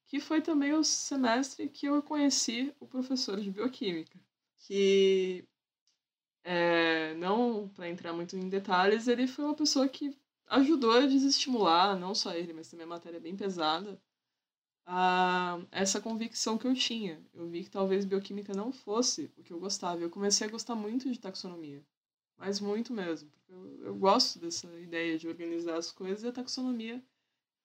[0.06, 4.18] que foi também o semestre que eu conheci o professor de bioquímica,
[4.56, 5.44] que
[6.44, 10.16] é, não para entrar muito em detalhes, ele foi uma pessoa que
[10.48, 14.00] ajudou a desestimular, não só ele, mas também a matéria bem pesada,
[14.86, 17.22] a essa convicção que eu tinha.
[17.32, 20.00] Eu vi que talvez bioquímica não fosse o que eu gostava.
[20.00, 21.84] Eu comecei a gostar muito de taxonomia,
[22.36, 23.30] mas muito mesmo.
[23.30, 27.02] Porque eu, eu gosto dessa ideia de organizar as coisas e a taxonomia,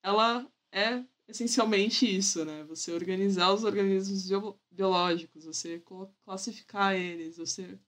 [0.04, 2.64] ela é essencialmente isso, né?
[2.66, 4.30] Você organizar os organismos
[4.70, 5.82] biológicos, você
[6.24, 7.80] classificar eles, você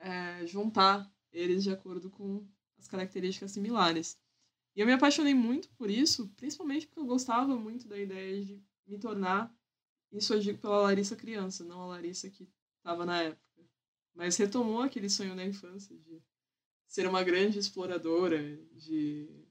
[0.00, 2.44] é, juntar eles de acordo com
[2.78, 4.18] as características similares.
[4.74, 8.62] E eu me apaixonei muito por isso, principalmente porque eu gostava muito da ideia de
[8.86, 9.54] me tornar,
[10.12, 13.64] isso eu digo pela Larissa criança, não a Larissa que estava na época,
[14.14, 16.20] mas retomou aquele sonho da infância de
[16.86, 19.46] ser uma grande exploradora, de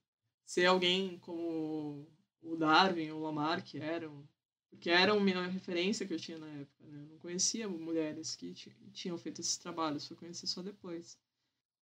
[0.46, 2.06] ser alguém como
[2.42, 4.28] o Darwin ou Lamarck eram,
[4.69, 6.86] porque era uma referência que eu tinha na época.
[6.86, 7.01] Né?
[7.01, 8.53] Eu não conhecia mulheres que
[8.93, 11.17] tinham feito esses trabalhos, fui conhecer só depois.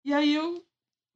[0.05, 0.65] E aí eu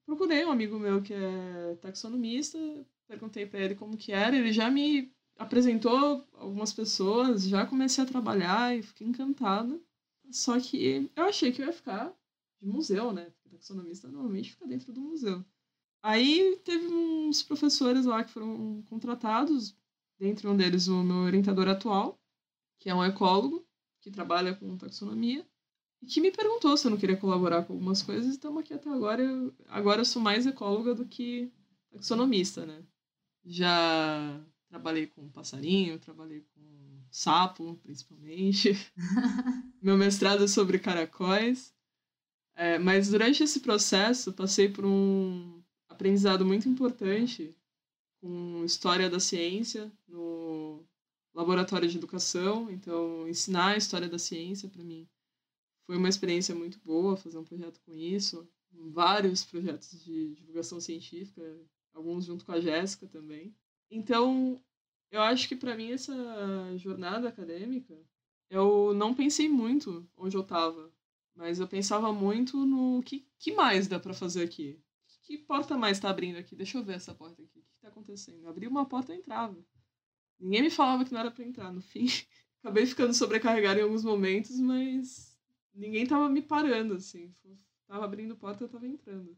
[0.05, 2.59] procurei um amigo meu que é taxonomista,
[3.07, 8.07] perguntei para ele como que era, ele já me apresentou algumas pessoas, já comecei a
[8.07, 9.81] trabalhar e fiquei encantada.
[10.31, 12.15] Só que eu achei que eu ia ficar
[12.61, 13.33] de museu, né?
[13.43, 15.45] Porque taxonomista normalmente fica dentro do museu.
[16.03, 19.77] Aí teve uns professores lá que foram contratados,
[20.21, 22.21] dentre um deles o meu orientador atual,
[22.79, 23.67] que é um ecólogo,
[24.03, 25.47] que trabalha com taxonomia,
[26.03, 28.75] e que me perguntou se eu não queria colaborar com algumas coisas, e estamos aqui
[28.75, 29.23] até agora.
[29.23, 31.51] Eu, agora eu sou mais ecóloga do que
[31.91, 32.85] taxonomista, né?
[33.45, 38.77] Já trabalhei com passarinho, trabalhei com sapo, principalmente.
[39.81, 41.75] Meu mestrado é sobre caracóis.
[42.55, 47.57] É, mas durante esse processo, passei por um aprendizado muito importante
[48.21, 50.85] com história da ciência no
[51.35, 52.71] laboratório de educação.
[52.71, 55.09] Então, ensinar a história da ciência para mim
[55.87, 58.49] foi uma experiência muito boa fazer um projeto com isso.
[58.73, 61.43] Vários projetos de divulgação científica,
[61.93, 63.55] alguns junto com a Jéssica também.
[63.91, 64.63] Então,
[65.11, 66.15] eu acho que para mim essa
[66.77, 67.99] jornada acadêmica,
[68.49, 70.93] eu não pensei muito onde eu estava,
[71.35, 74.79] mas eu pensava muito no que, que mais dá para fazer aqui.
[75.23, 76.55] Que porta mais está abrindo aqui?
[76.55, 77.60] Deixa eu ver essa porta aqui.
[78.01, 78.49] Acontecendo?
[78.49, 79.57] Abri uma porta e entrava.
[80.39, 81.71] Ninguém me falava que não era para entrar.
[81.71, 82.07] No fim,
[82.65, 85.39] acabei ficando sobrecarregado em alguns momentos, mas
[85.75, 87.33] ninguém tava me parando, assim.
[87.87, 89.37] Tava abrindo porta, eu tava entrando.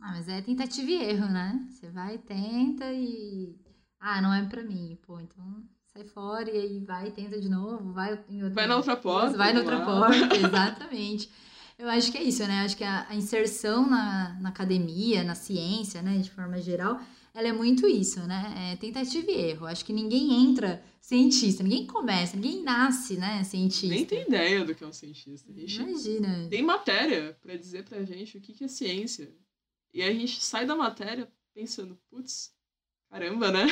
[0.00, 1.66] Ah, mas é tentativa e erro, né?
[1.70, 3.54] Você vai, tenta e.
[4.00, 4.96] Ah, não é pra mim.
[5.02, 8.76] Pô, então sai fora e aí vai, tenta de novo, vai em outra Vai na
[8.76, 9.36] outra porta.
[9.36, 11.30] Vai na outra porta, exatamente.
[11.76, 12.64] Eu acho que é isso, né?
[12.64, 17.00] Acho que a, a inserção na, na academia, na ciência, né, de forma geral,
[17.34, 18.72] ela é muito isso, né?
[18.72, 19.66] É tentativa e erro.
[19.66, 23.94] Acho que ninguém entra cientista, ninguém começa, ninguém nasce, né, cientista.
[23.94, 25.50] Nem tem ideia do que é um cientista.
[25.50, 26.48] Imagina.
[26.50, 29.34] Tem matéria para dizer pra gente o que, que é ciência.
[29.92, 32.52] E a gente sai da matéria pensando, putz,
[33.10, 33.66] caramba, né?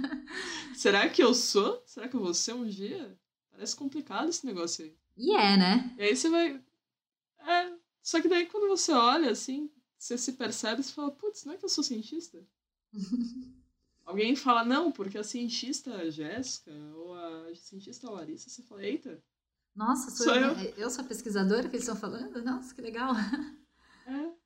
[0.74, 1.82] Será que eu sou?
[1.86, 3.18] Será que eu vou ser um dia?
[3.50, 4.96] Parece complicado esse negócio aí.
[5.16, 5.94] E é, né?
[5.98, 6.60] E aí você vai.
[7.46, 7.72] É.
[8.02, 11.56] Só que daí quando você olha assim, você se percebe, você fala, putz, não é
[11.56, 12.42] que eu sou cientista?
[14.04, 19.22] Alguém fala, não, porque a cientista Jéssica ou a cientista Larissa, você fala, eita.
[19.74, 20.52] Nossa, sou, sou eu.
[20.52, 20.74] eu.
[20.76, 22.42] eu sou a pesquisadora que eles estão falando?
[22.42, 23.12] Nossa, que legal.
[24.04, 24.42] É.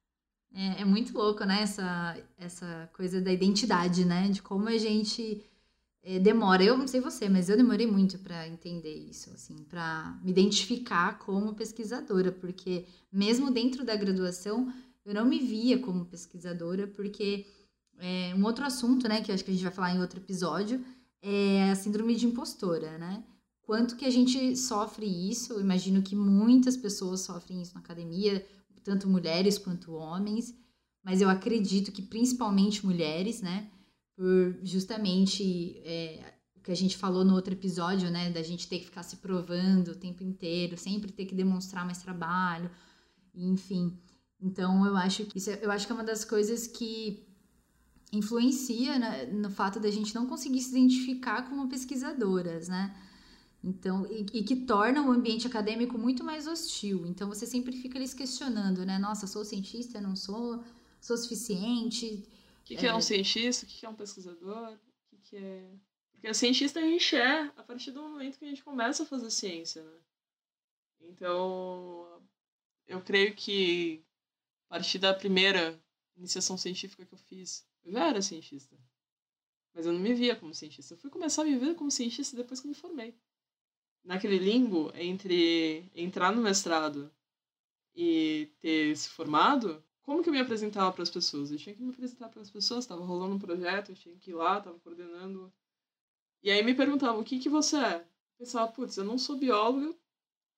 [0.52, 1.62] É, é, muito louco, né?
[1.62, 4.28] Essa, essa coisa da identidade, né?
[4.28, 5.42] De como a gente
[6.02, 6.62] é, demora.
[6.62, 11.18] Eu não sei você, mas eu demorei muito para entender isso, assim, para me identificar
[11.18, 14.72] como pesquisadora, porque mesmo dentro da graduação
[15.04, 17.46] eu não me via como pesquisadora, porque
[17.98, 20.84] é, um outro assunto, né, que acho que a gente vai falar em outro episódio,
[21.22, 23.24] é a síndrome de impostora, né?
[23.62, 25.54] Quanto que a gente sofre isso?
[25.54, 28.46] Eu imagino que muitas pessoas sofrem isso na academia,
[28.84, 30.54] tanto mulheres quanto homens,
[31.02, 33.68] mas eu acredito que principalmente mulheres, né?
[34.14, 38.30] Por justamente é, o que a gente falou no outro episódio, né?
[38.30, 41.98] Da gente ter que ficar se provando o tempo inteiro, sempre ter que demonstrar mais
[41.98, 42.70] trabalho,
[43.34, 43.98] enfim.
[44.40, 47.25] Então eu acho que isso é, eu acho que é uma das coisas que
[48.12, 52.94] influencia no fato da gente não conseguir se identificar como pesquisadoras, né?
[53.62, 57.04] Então, e, e, que torna o ambiente acadêmico muito mais hostil.
[57.06, 58.98] Então, você sempre fica ali se questionando, né?
[58.98, 60.62] Nossa, sou cientista, não sou?
[61.00, 62.28] Sou suficiente?
[62.60, 62.90] O que, que é...
[62.90, 62.94] é...
[62.94, 63.66] um cientista?
[63.66, 64.72] O que, que é um pesquisador?
[64.72, 65.68] O que, que é...
[66.12, 69.06] Porque a cientista a gente é a partir do momento que a gente começa a
[69.06, 69.98] fazer ciência, né?
[71.00, 72.22] Então,
[72.86, 74.04] eu creio que
[74.68, 75.78] a partir da primeira
[76.16, 78.76] iniciação científica que eu fiz, eu já era cientista.
[79.72, 80.94] Mas eu não me via como cientista.
[80.94, 83.14] Eu fui começar a me ver como cientista depois que me formei.
[84.04, 87.10] Naquele limbo entre entrar no mestrado
[87.94, 91.50] e ter se formado, como que eu me apresentava para as pessoas?
[91.50, 94.30] Eu tinha que me apresentar para as pessoas, estava rolando um projeto, eu tinha que
[94.30, 95.52] ir lá, estava coordenando.
[96.42, 97.96] E aí me perguntavam, o que que você é?
[97.96, 98.06] Eu
[98.38, 99.94] pensava, putz, eu não sou bióloga,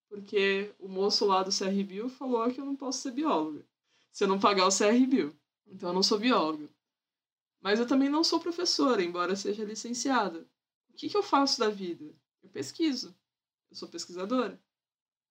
[0.09, 3.65] porque o moço lá do CRBio falou que eu não posso ser bióloga,
[4.11, 5.35] se eu não pagar o CRBio.
[5.67, 6.69] Então eu não sou bióloga.
[7.61, 10.49] Mas eu também não sou professora, embora seja licenciada.
[10.91, 12.15] O que, que eu faço da vida?
[12.43, 13.17] Eu pesquiso.
[13.71, 14.61] Eu sou pesquisadora.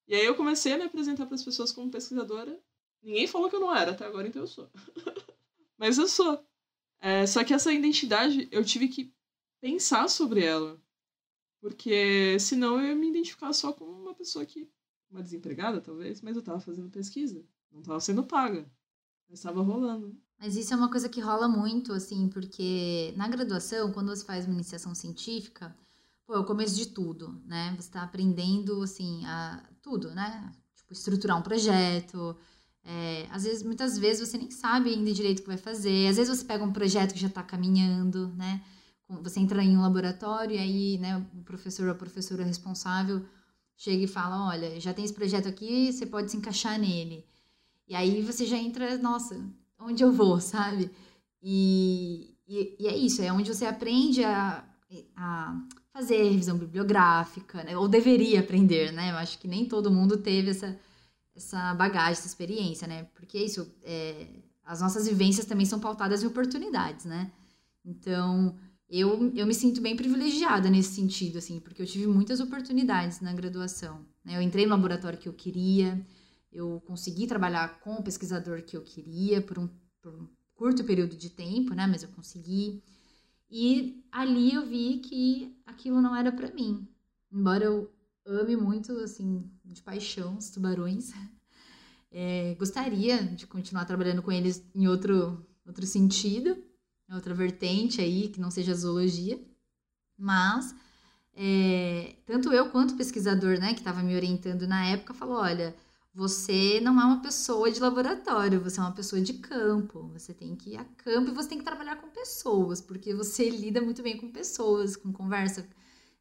[0.07, 2.61] E aí eu comecei a me apresentar para as pessoas como pesquisadora.
[3.01, 4.69] Ninguém falou que eu não era até agora, então eu sou.
[5.77, 6.43] Mas eu sou.
[6.99, 9.13] É, só que essa identidade eu tive que
[9.59, 10.81] pensar sobre ela.
[11.59, 14.69] Porque senão eu ia me identificar só como uma pessoa que.
[15.09, 17.45] Uma desempregada, talvez, mas eu estava fazendo pesquisa.
[17.71, 18.69] Não estava sendo paga.
[19.29, 20.15] Estava rolando.
[20.39, 24.45] Mas isso é uma coisa que rola muito, assim, porque na graduação, quando você faz
[24.45, 25.75] uma iniciação científica,
[26.25, 27.71] pô, é o começo de tudo, né?
[27.75, 30.51] Você está aprendendo, assim, a tudo, né?
[30.75, 32.35] Tipo, estruturar um projeto,
[32.83, 36.07] É, às vezes, muitas vezes você nem sabe ainda direito o que vai fazer.
[36.07, 38.63] Às vezes você pega um projeto que já está caminhando, né?
[39.23, 43.25] Você entra em um laboratório e aí, né, o professor ou a professora responsável
[43.77, 47.25] chega e fala, olha, já tem esse projeto aqui, você pode se encaixar nele.
[47.87, 49.39] E aí você já entra, nossa,
[49.79, 50.91] onde eu vou, sabe?
[51.41, 54.63] E, e, e é isso, é onde você aprende a,
[55.15, 55.61] a
[55.93, 57.77] fazer revisão bibliográfica, né?
[57.77, 59.11] Ou deveria aprender, né?
[59.11, 60.77] Eu acho que nem todo mundo teve essa,
[61.35, 63.05] essa bagagem, essa experiência, né?
[63.15, 64.27] Porque isso, é,
[64.65, 67.31] as nossas vivências também são pautadas em oportunidades, né?
[67.85, 68.53] Então,
[68.89, 73.33] eu, eu me sinto bem privilegiada nesse sentido, assim, porque eu tive muitas oportunidades na
[73.33, 74.05] graduação.
[74.23, 74.37] Né?
[74.37, 76.05] Eu entrei no laboratório que eu queria,
[76.57, 79.69] eu consegui trabalhar com o pesquisador que eu queria por um,
[80.01, 81.85] por um curto período de tempo, né?
[81.85, 82.83] Mas eu consegui.
[83.49, 86.87] E ali eu vi que aquilo não era para mim.
[87.31, 87.91] Embora eu
[88.25, 91.13] ame muito, assim, de paixão os tubarões,
[92.11, 96.57] é, gostaria de continuar trabalhando com eles em outro, outro sentido,
[97.11, 99.39] outra vertente aí, que não seja zoologia.
[100.17, 100.75] Mas
[101.35, 105.75] é, tanto eu quanto o pesquisador, né, que estava me orientando na época, falou: olha,
[106.17, 110.09] você não é uma pessoa de laboratório, você é uma pessoa de campo.
[110.13, 113.47] Você tem que ir a campo e você tem que trabalhar com pessoas, porque você
[113.51, 115.69] lida muito bem com pessoas, com conversa.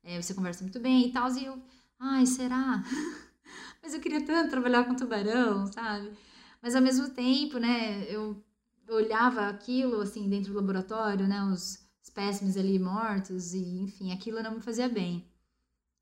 [0.04, 1.34] É, você conversa muito bem e tal.
[1.34, 1.62] E eu,
[1.98, 2.84] ai, será?
[3.82, 6.12] Mas eu queria tanto trabalhar com tubarão, sabe?
[6.60, 8.44] Mas ao mesmo tempo, né, eu
[8.90, 14.56] olhava aquilo, assim, dentro do laboratório, né, os espécimes ali mortos, e enfim, aquilo não
[14.56, 15.26] me fazia bem.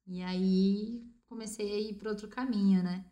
[0.04, 3.04] E aí comecei a ir para outro caminho, né?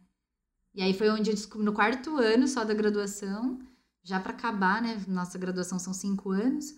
[0.74, 3.60] E aí foi onde eu descobri, no quarto ano só da graduação,
[4.02, 5.02] já para acabar, né?
[5.06, 6.74] Nossa graduação são cinco anos.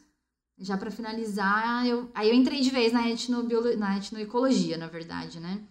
[0.59, 5.41] Já para finalizar, eu, aí eu entrei de vez na, etnobiolo, na etnoecologia, na verdade,
[5.41, 5.63] né?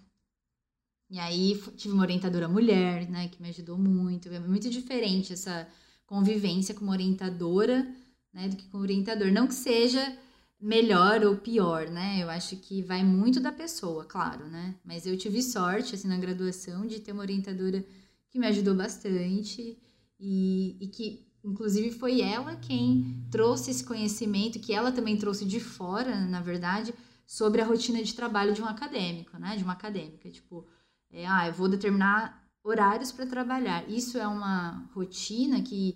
[1.09, 4.29] E aí tive uma orientadora mulher, né, que me ajudou muito.
[4.29, 5.67] É muito diferente essa
[6.05, 7.87] convivência com uma orientadora,
[8.33, 9.31] né, do que com o orientador.
[9.31, 10.17] Não que seja
[10.59, 12.23] melhor ou pior, né?
[12.23, 14.75] Eu acho que vai muito da pessoa, claro, né?
[14.83, 17.85] Mas eu tive sorte, assim, na graduação, de ter uma orientadora
[18.33, 19.77] que me ajudou bastante
[20.19, 25.59] e, e que, inclusive, foi ela quem trouxe esse conhecimento, que ela também trouxe de
[25.59, 26.95] fora, na verdade,
[27.27, 29.55] sobre a rotina de trabalho de um acadêmico, né?
[29.55, 30.31] De uma acadêmica.
[30.31, 30.65] Tipo,
[31.11, 33.87] é, ah, eu vou determinar horários para trabalhar.
[33.87, 35.95] Isso é uma rotina que,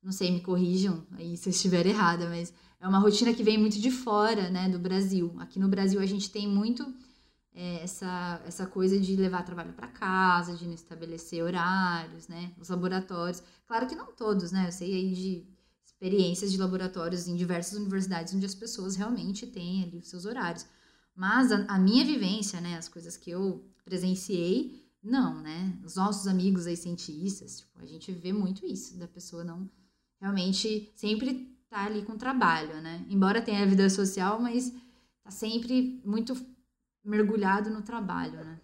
[0.00, 3.58] não sei, me corrijam aí se eu estiver errada, mas é uma rotina que vem
[3.58, 5.34] muito de fora, né, do Brasil.
[5.40, 6.86] Aqui no Brasil a gente tem muito
[7.54, 12.52] é, essa, essa coisa de levar trabalho para casa, de não estabelecer horários, né?
[12.58, 13.42] Os laboratórios.
[13.66, 14.68] Claro que não todos, né?
[14.68, 15.46] Eu sei aí de
[15.84, 20.66] experiências de laboratórios em diversas universidades onde as pessoas realmente têm ali os seus horários.
[21.14, 22.76] Mas a, a minha vivência, né?
[22.76, 25.78] As coisas que eu presenciei, não, né?
[25.84, 29.68] Os nossos amigos aí cientistas, tipo, a gente vê muito isso, da pessoa não
[30.20, 33.04] realmente sempre tá ali com trabalho, né?
[33.08, 34.72] Embora tenha a vida social, mas
[35.24, 36.34] tá sempre muito
[37.04, 38.60] mergulhado no trabalho, né?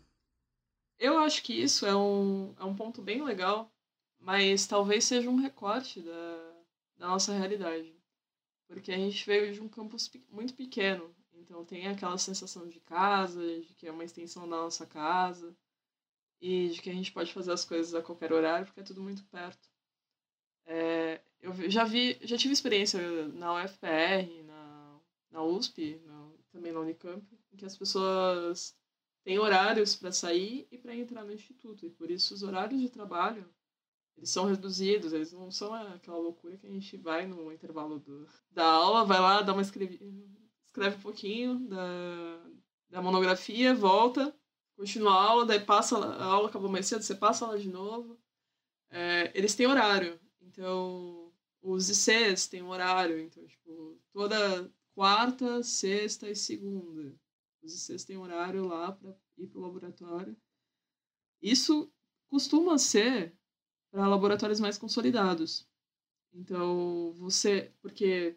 [0.98, 3.72] Eu acho que isso é um, é um ponto bem legal,
[4.18, 6.54] mas talvez seja um recorte da,
[6.96, 7.94] da nossa realidade.
[8.66, 13.40] Porque a gente veio de um campus muito pequeno, então tem aquela sensação de casa,
[13.60, 15.56] de que é uma extensão da nossa casa,
[16.40, 19.02] e de que a gente pode fazer as coisas a qualquer horário, porque é tudo
[19.02, 19.68] muito perto.
[20.66, 26.80] É, eu já vi, já tive experiência na UFPR, na, na USP, na, também na
[26.80, 28.76] Unicamp, em que as pessoas
[29.24, 31.86] têm horários para sair e para entrar no instituto.
[31.86, 33.48] E por isso os horários de trabalho
[34.18, 38.26] eles são reduzidos, eles não são aquela loucura que a gente vai no intervalo do,
[38.50, 40.00] da aula, vai lá, dá uma escreve,
[40.66, 42.50] escreve um pouquinho da,
[42.90, 44.34] da monografia, volta,
[44.76, 47.68] continua a aula, daí passa a aula acabou mais cedo, você passa a aula de
[47.68, 48.18] novo.
[48.90, 51.32] É, eles têm horário, então
[51.62, 57.14] os ICs têm horário, então tipo, toda quarta, sexta e segunda
[57.76, 60.36] vocês têm horário lá para ir para o laboratório.
[61.42, 61.92] Isso
[62.28, 63.36] costuma ser
[63.90, 65.68] para laboratórios mais consolidados.
[66.32, 67.72] Então, você.
[67.80, 68.36] Porque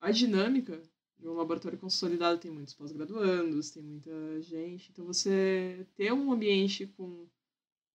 [0.00, 0.80] a dinâmica
[1.18, 4.90] de um laboratório consolidado tem muitos pós-graduandos, tem muita gente.
[4.90, 7.26] Então, você ter um ambiente com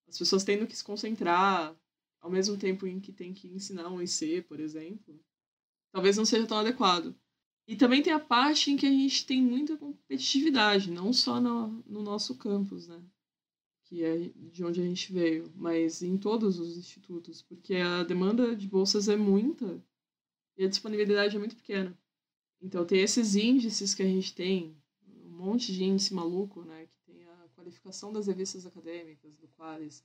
[0.08, 1.76] as pessoas tendo que se concentrar,
[2.20, 5.20] ao mesmo tempo em que tem que ensinar um IC, por exemplo,
[5.92, 7.16] talvez não seja tão adequado.
[7.72, 11.82] E também tem a parte em que a gente tem muita competitividade, não só no,
[11.88, 13.02] no nosso campus, né?
[13.86, 18.54] Que é de onde a gente veio, mas em todos os institutos, porque a demanda
[18.58, 19.82] de bolsas é muita
[20.58, 21.98] e a disponibilidade é muito pequena.
[22.62, 24.76] Então tem esses índices que a gente tem,
[25.24, 26.88] um monte de índice maluco, né?
[26.88, 30.04] Que tem a qualificação das revistas acadêmicas, do Qualis,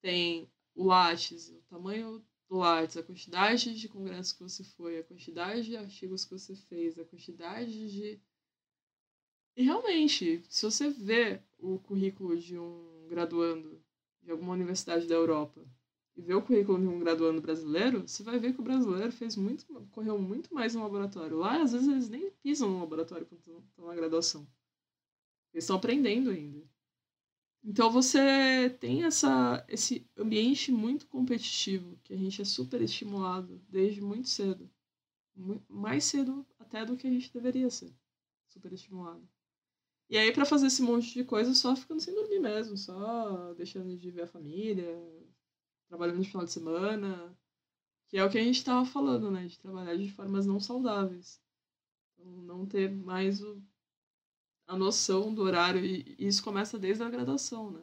[0.00, 5.64] tem o Lattes, o tamanho Lattes, a quantidade de congressos que você foi, a quantidade
[5.64, 8.20] de artigos que você fez, a quantidade de.
[9.56, 13.82] E realmente, se você vê o currículo de um graduando
[14.22, 15.64] de alguma universidade da Europa
[16.14, 19.36] e vê o currículo de um graduando brasileiro, você vai ver que o brasileiro fez
[19.36, 21.38] muito, correu muito mais no laboratório.
[21.38, 24.46] Lá, às vezes, eles nem pisam no laboratório quando estão na graduação.
[25.52, 26.62] Eles estão aprendendo ainda.
[27.68, 34.00] Então você tem essa, esse ambiente muito competitivo, que a gente é super estimulado desde
[34.00, 34.70] muito cedo.
[35.68, 37.92] Mais cedo até do que a gente deveria ser.
[38.46, 39.28] Super estimulado.
[40.08, 43.96] E aí, para fazer esse monte de coisa, só ficando sem dormir mesmo, só deixando
[43.96, 45.02] de ver a família,
[45.88, 47.36] trabalhando no final de semana,
[48.06, 49.44] que é o que a gente estava falando, né?
[49.44, 51.42] De trabalhar de formas não saudáveis.
[52.14, 53.60] Então, não ter mais o
[54.66, 57.80] a noção do horário, e isso começa desde a graduação, né?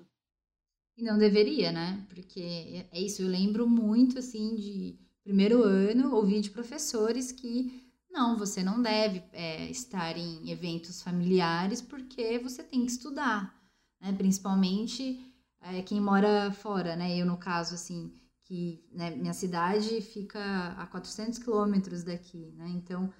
[0.97, 2.05] E não deveria, né?
[2.09, 7.81] Porque é isso, eu lembro muito, assim, de primeiro ano, ouvir de professores que
[8.11, 13.59] não, você não deve é, estar em eventos familiares porque você tem que estudar,
[13.99, 14.13] né?
[14.13, 15.19] Principalmente
[15.61, 17.17] é, quem mora fora, né?
[17.17, 18.13] Eu, no caso, assim,
[18.43, 22.69] que né, minha cidade fica a 400 quilômetros daqui, né?
[22.69, 23.11] Então,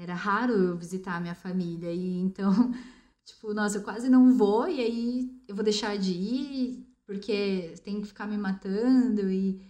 [0.00, 1.92] era raro eu visitar a minha família.
[1.92, 2.50] E então,
[3.24, 8.00] tipo, nossa, eu quase não vou e aí eu vou deixar de ir porque tem
[8.00, 9.60] que ficar me matando e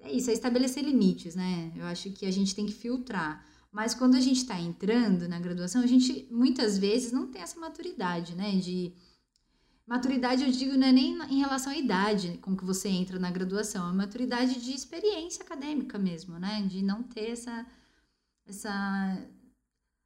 [0.00, 1.70] é isso, é estabelecer limites, né?
[1.76, 3.44] Eu acho que a gente tem que filtrar.
[3.70, 7.58] Mas quando a gente está entrando na graduação, a gente muitas vezes não tem essa
[7.60, 8.56] maturidade, né?
[8.56, 8.92] De
[9.86, 13.30] maturidade, eu digo, não é nem em relação à idade com que você entra na
[13.30, 16.62] graduação, é maturidade de experiência acadêmica mesmo, né?
[16.62, 17.66] De não ter essa
[18.46, 19.28] essa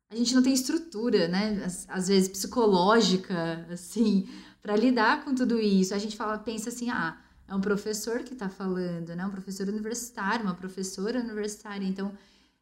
[0.08, 1.64] a gente não tem estrutura, né?
[1.64, 4.28] Às, às vezes psicológica, assim,
[4.62, 5.94] para lidar com tudo isso.
[5.94, 9.26] A gente fala, pensa assim, ah, é um professor que está falando, né?
[9.26, 11.86] Um professor universitário, uma professora universitária.
[11.86, 12.16] Então,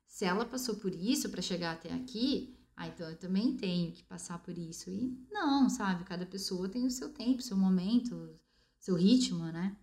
[0.07, 4.03] se ela passou por isso para chegar até aqui, ah, então eu também tenho que
[4.05, 4.90] passar por isso.
[4.90, 6.05] E não, sabe?
[6.05, 8.38] Cada pessoa tem o seu tempo, seu momento,
[8.78, 9.76] seu ritmo, né?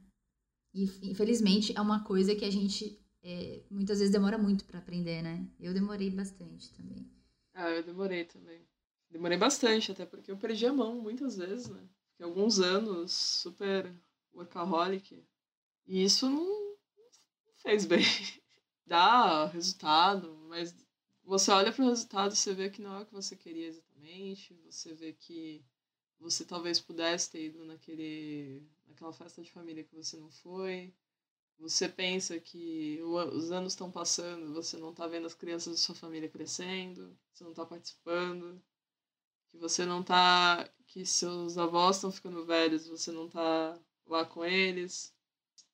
[0.73, 5.21] E infelizmente é uma coisa que a gente é, muitas vezes demora muito para aprender,
[5.21, 5.47] né?
[5.59, 7.09] Eu demorei bastante também.
[7.53, 8.67] Ah, eu demorei também.
[9.09, 11.87] Demorei bastante, até porque eu perdi a mão muitas vezes, né?
[12.11, 13.93] Fiquei alguns anos super
[14.33, 15.23] workaholic.
[15.85, 16.77] E isso não,
[17.57, 18.01] fez bem.
[18.85, 20.75] Dá resultado, mas
[21.23, 23.67] você olha para o resultado e você vê que não é o que você queria
[23.67, 24.53] exatamente.
[24.65, 25.63] Você vê que
[26.19, 30.93] você talvez pudesse ter ido naquele, naquela festa de família que você não foi.
[31.61, 35.93] Você pensa que os anos estão passando, você não está vendo as crianças da sua
[35.93, 38.59] família crescendo, você não está participando,
[39.47, 44.43] que você não está, que seus avós estão ficando velhos, você não está lá com
[44.43, 45.13] eles.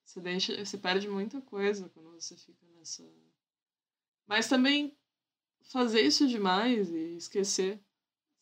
[0.04, 3.10] Você, deixa, você perde muita coisa quando você fica nessa.
[4.26, 4.94] Mas também
[5.62, 7.82] fazer isso demais e esquecer,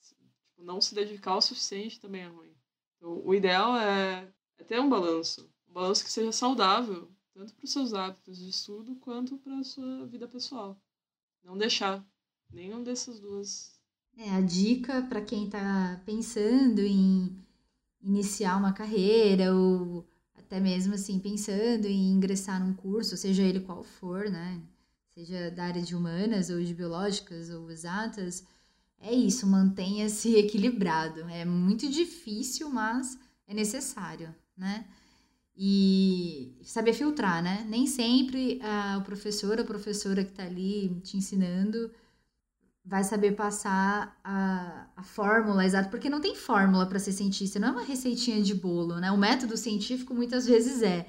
[0.02, 0.24] tipo,
[0.58, 2.58] não se dedicar o suficiente também é ruim.
[2.98, 7.66] Então, o ideal é, é ter um balanço, um balanço que seja saudável tanto para
[7.66, 10.80] os seus hábitos de estudo quanto para a sua vida pessoal.
[11.44, 12.04] Não deixar
[12.50, 13.78] nenhum dessas duas.
[14.18, 17.38] É, a dica para quem está pensando em
[18.02, 23.84] iniciar uma carreira ou até mesmo assim pensando em ingressar num curso, seja ele qual
[23.84, 24.62] for, né?
[25.10, 28.46] Seja da área de humanas ou de biológicas ou exatas,
[29.00, 31.22] é isso, mantenha-se equilibrado.
[31.30, 34.86] É muito difícil, mas é necessário, né?
[35.58, 37.66] E saber filtrar, né?
[37.70, 41.92] Nem sempre a, o professor a professora que está ali te ensinando
[42.84, 47.70] vai saber passar a, a fórmula exata, porque não tem fórmula para ser cientista, não
[47.70, 49.12] é uma receitinha de bolo, né?
[49.12, 51.08] O método científico muitas vezes é,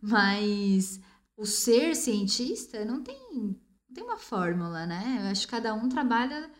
[0.00, 1.00] mas
[1.36, 5.18] o ser cientista não tem, não tem uma fórmula, né?
[5.20, 6.50] Eu acho que cada um trabalha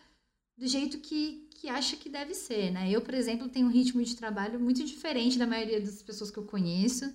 [0.57, 2.89] do jeito que, que acha que deve ser, né?
[2.89, 6.37] Eu, por exemplo, tenho um ritmo de trabalho muito diferente da maioria das pessoas que
[6.37, 7.13] eu conheço.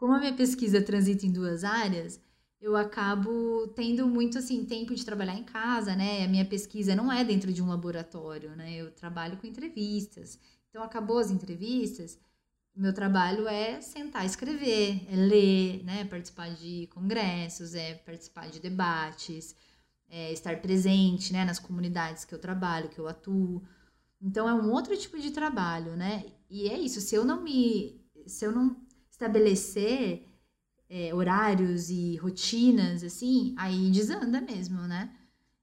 [0.00, 2.18] Como a minha pesquisa transita em duas áreas,
[2.58, 6.24] eu acabo tendo muito assim tempo de trabalhar em casa, né?
[6.24, 8.76] A minha pesquisa não é dentro de um laboratório, né?
[8.76, 10.38] Eu trabalho com entrevistas.
[10.70, 12.18] Então acabou as entrevistas,
[12.74, 16.06] meu trabalho é sentar, escrever, é ler, né?
[16.06, 19.54] Participar de congressos, é participar de debates,
[20.08, 21.44] é estar presente, né?
[21.44, 23.62] Nas comunidades que eu trabalho, que eu atuo.
[24.18, 26.24] Então é um outro tipo de trabalho, né?
[26.48, 27.02] E é isso.
[27.02, 28.88] Se eu não me, se eu não
[29.20, 30.24] estabelecer
[30.88, 35.14] é, horários e rotinas, assim, aí desanda mesmo, né?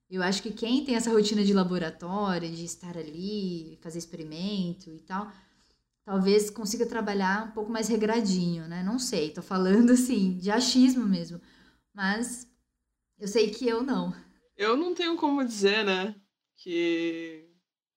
[0.08, 5.00] Eu acho que quem tem essa rotina de laboratório, de estar ali, fazer experimento e
[5.00, 5.30] tal,
[6.04, 8.82] talvez consiga trabalhar um pouco mais regradinho, né?
[8.82, 11.40] Não sei, tô falando assim, de achismo mesmo.
[11.92, 12.48] Mas
[13.18, 14.14] eu sei que eu não.
[14.56, 16.14] Eu não tenho como dizer, né,
[16.56, 17.44] que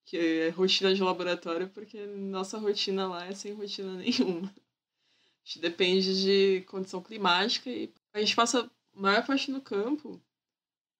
[0.04, 4.52] que é rotina de laboratório, porque nossa rotina lá é sem rotina nenhuma.
[5.44, 10.22] Gente depende de condição climática e a gente passa a maior parte no campo.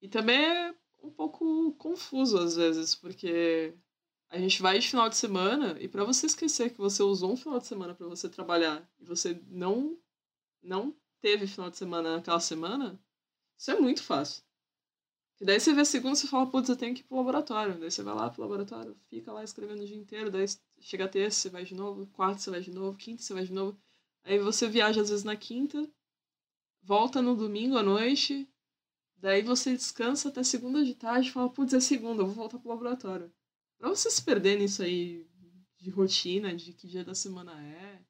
[0.01, 3.75] E também é um pouco confuso às vezes, porque
[4.29, 7.37] a gente vai de final de semana e para você esquecer que você usou um
[7.37, 9.99] final de semana para você trabalhar e você não
[10.63, 13.01] não teve final de semana naquela semana,
[13.59, 14.43] isso é muito fácil.
[15.41, 17.79] E daí você vê segunda e fala, putz, eu tenho que ir pro laboratório.
[17.79, 20.47] Daí você vai lá pro laboratório, fica lá escrevendo o dia inteiro, daí
[20.81, 23.53] chega terça, você vai de novo, quarta você vai de novo, quinta você vai de
[23.53, 23.77] novo.
[24.25, 25.89] Aí você viaja às vezes na quinta,
[26.83, 28.49] volta no domingo à noite,
[29.17, 32.59] daí você descansa até segunda de tarde e fala, putz, é segunda, eu vou voltar
[32.59, 33.33] pro laboratório.
[33.79, 35.27] Pra você se perder nisso aí
[35.79, 38.01] de rotina, de que dia da semana é,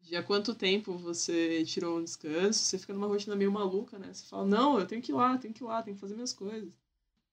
[0.00, 4.12] de há quanto tempo você tirou um descanso, você fica numa rotina meio maluca, né?
[4.12, 6.14] Você fala, não, eu tenho que ir lá, tenho que ir lá, tenho que fazer
[6.14, 6.72] minhas coisas.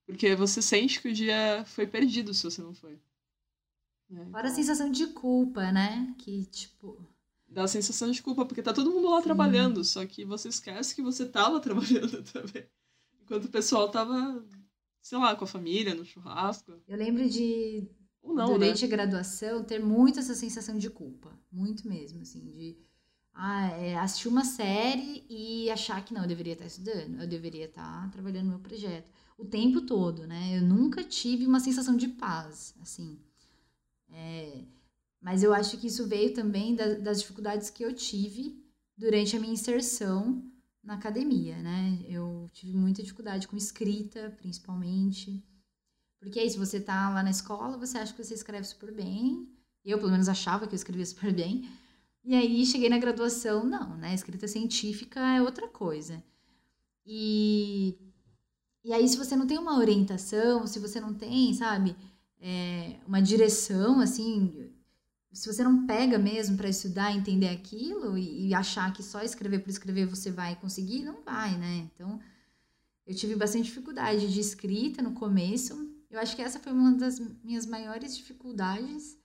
[0.06, 2.98] Porque você sente que o dia foi perdido se você não foi.
[4.08, 4.26] Né?
[4.30, 6.14] Fora a sensação de culpa, né?
[6.18, 6.98] Que, tipo.
[7.50, 9.24] Dá a sensação de culpa, porque tá todo mundo lá Sim.
[9.24, 12.64] trabalhando, só que você esquece que você tava trabalhando também.
[13.22, 14.44] Enquanto o pessoal tava,
[15.02, 16.80] sei lá, com a família, no churrasco.
[16.86, 17.88] Eu lembro de
[18.22, 18.86] ou não, durante né?
[18.86, 21.36] a graduação, ter muito essa sensação de culpa.
[21.50, 22.78] Muito mesmo, assim, de
[23.32, 27.64] ah, é, assistir uma série e achar que não, eu deveria estar estudando, eu deveria
[27.64, 29.10] estar trabalhando no meu projeto.
[29.38, 30.58] O tempo todo, né?
[30.58, 33.18] Eu nunca tive uma sensação de paz, assim.
[34.12, 34.64] É,
[35.20, 38.64] mas eu acho que isso veio também da, das dificuldades que eu tive
[38.96, 40.42] durante a minha inserção
[40.82, 41.98] na academia, né?
[42.08, 45.44] Eu tive muita dificuldade com escrita, principalmente.
[46.18, 49.48] Porque é isso, você tá lá na escola, você acha que você escreve super bem.
[49.84, 51.68] Eu, pelo menos, achava que eu escrevia super bem.
[52.24, 54.14] E aí, cheguei na graduação, não, né?
[54.14, 56.22] Escrita científica é outra coisa.
[57.06, 57.98] E,
[58.84, 61.96] e aí, se você não tem uma orientação, se você não tem, sabe,
[62.38, 64.59] é, uma direção, assim,
[65.32, 69.60] se você não pega mesmo para estudar, entender aquilo e, e, achar que só escrever
[69.60, 71.88] por escrever você vai conseguir, não vai, né?
[71.94, 72.20] Então,
[73.06, 77.20] eu tive bastante dificuldade de escrita no começo, eu acho que essa foi uma das
[77.44, 79.16] minhas maiores dificuldades.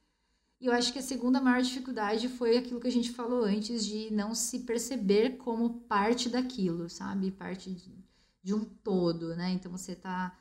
[0.61, 3.83] E eu acho que a segunda maior dificuldade foi aquilo que a gente falou antes,
[3.83, 7.31] de não se perceber como parte daquilo, sabe?
[7.31, 7.91] Parte de,
[8.43, 9.51] de um todo, né?
[9.51, 10.37] Então você está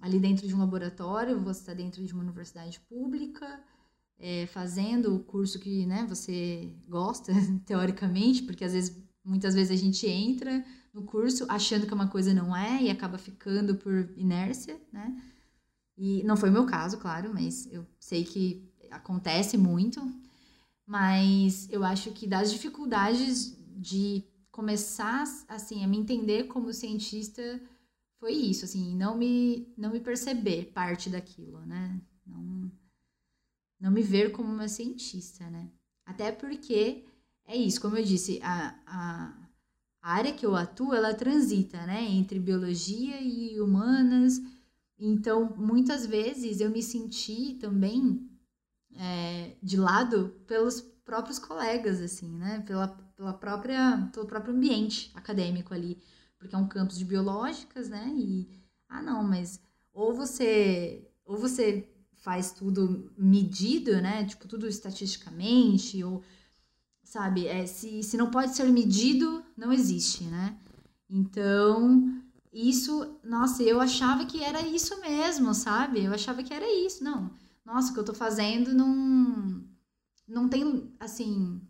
[0.00, 3.62] ali dentro de um laboratório, você está dentro de uma universidade pública,
[4.18, 7.32] é, fazendo o curso que né, você gosta,
[7.66, 12.32] teoricamente, porque às vezes, muitas vezes a gente entra no curso achando que uma coisa
[12.32, 15.20] não é e acaba ficando por inércia, né?
[15.96, 20.00] E não foi o meu caso, claro, mas eu sei que acontece muito.
[20.86, 27.42] Mas eu acho que das dificuldades de começar assim a me entender como cientista
[28.20, 32.00] foi isso, assim, não me não me perceber parte daquilo, né?
[33.84, 35.68] Não me ver como uma cientista, né?
[36.06, 37.04] Até porque
[37.46, 39.48] é isso, como eu disse, a, a,
[40.00, 44.40] a área que eu atuo, ela transita, né, entre biologia e humanas,
[44.98, 48.26] então, muitas vezes eu me senti também
[48.96, 52.62] é, de lado pelos próprios colegas, assim, né?
[52.66, 56.00] Pela, pela própria, pelo próprio ambiente acadêmico ali.
[56.38, 58.10] Porque é um campus de biológicas, né?
[58.16, 58.48] E,
[58.88, 59.60] ah, não, mas
[59.92, 61.86] ou você, ou você
[62.24, 64.24] faz tudo medido, né?
[64.24, 66.22] Tipo, tudo estatisticamente, ou,
[67.02, 67.46] sabe?
[67.46, 70.58] É, se, se não pode ser medido, não existe, né?
[71.08, 76.02] Então, isso, nossa, eu achava que era isso mesmo, sabe?
[76.02, 77.04] Eu achava que era isso.
[77.04, 77.30] Não,
[77.62, 79.62] nossa, o que eu tô fazendo não,
[80.26, 81.60] não tem, assim,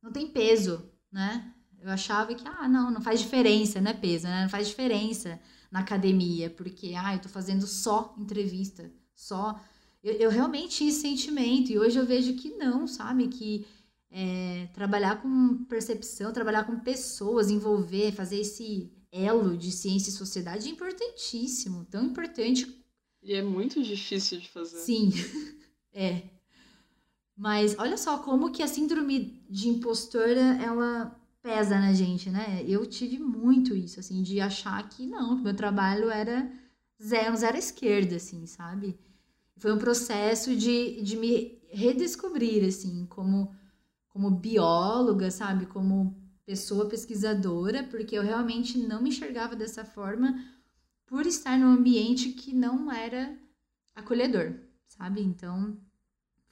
[0.00, 1.52] não tem peso, né?
[1.80, 4.42] Eu achava que, ah, não, não faz diferença, né, peso, né?
[4.42, 5.40] Não faz diferença
[5.72, 9.60] na academia, porque, ah, eu tô fazendo só entrevista, só.
[10.02, 13.28] Eu, eu realmente tinha esse sentimento, e hoje eu vejo que não, sabe?
[13.28, 13.64] Que
[14.10, 20.68] é, trabalhar com percepção, trabalhar com pessoas, envolver, fazer esse elo de ciência e sociedade
[20.68, 22.82] é importantíssimo, tão importante.
[23.22, 24.78] E é muito difícil de fazer.
[24.78, 25.10] Sim,
[25.92, 26.22] é.
[27.36, 32.64] Mas olha só como que a síndrome de impostora, ela pesa na gente, né?
[32.66, 36.50] Eu tive muito isso, assim, de achar que não, que meu trabalho era
[37.02, 38.98] zero, zero esquerda, assim, sabe?
[39.62, 43.54] Foi um processo de, de me redescobrir, assim, como,
[44.08, 45.66] como bióloga, sabe?
[45.66, 50.28] Como pessoa pesquisadora, porque eu realmente não me enxergava dessa forma
[51.06, 53.38] por estar num ambiente que não era
[53.94, 54.54] acolhedor,
[54.88, 55.22] sabe?
[55.22, 55.78] Então,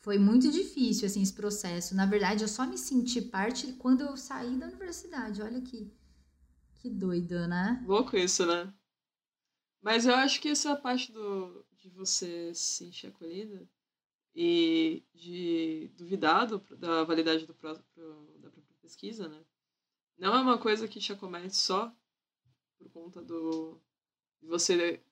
[0.01, 1.95] Foi muito difícil, assim, esse processo.
[1.95, 5.43] Na verdade, eu só me senti parte quando eu saí da universidade.
[5.43, 5.93] Olha que,
[6.77, 7.83] que doido, né?
[7.87, 8.73] Louco isso, né?
[9.83, 13.69] Mas eu acho que essa parte do, de você se sentir acolhida
[14.35, 17.85] e de duvidar do, da validade do próprio,
[18.39, 19.45] da própria pesquisa, né?
[20.19, 21.93] Não é uma coisa que te acomete só
[22.79, 23.81] por conta do
[24.41, 25.03] de você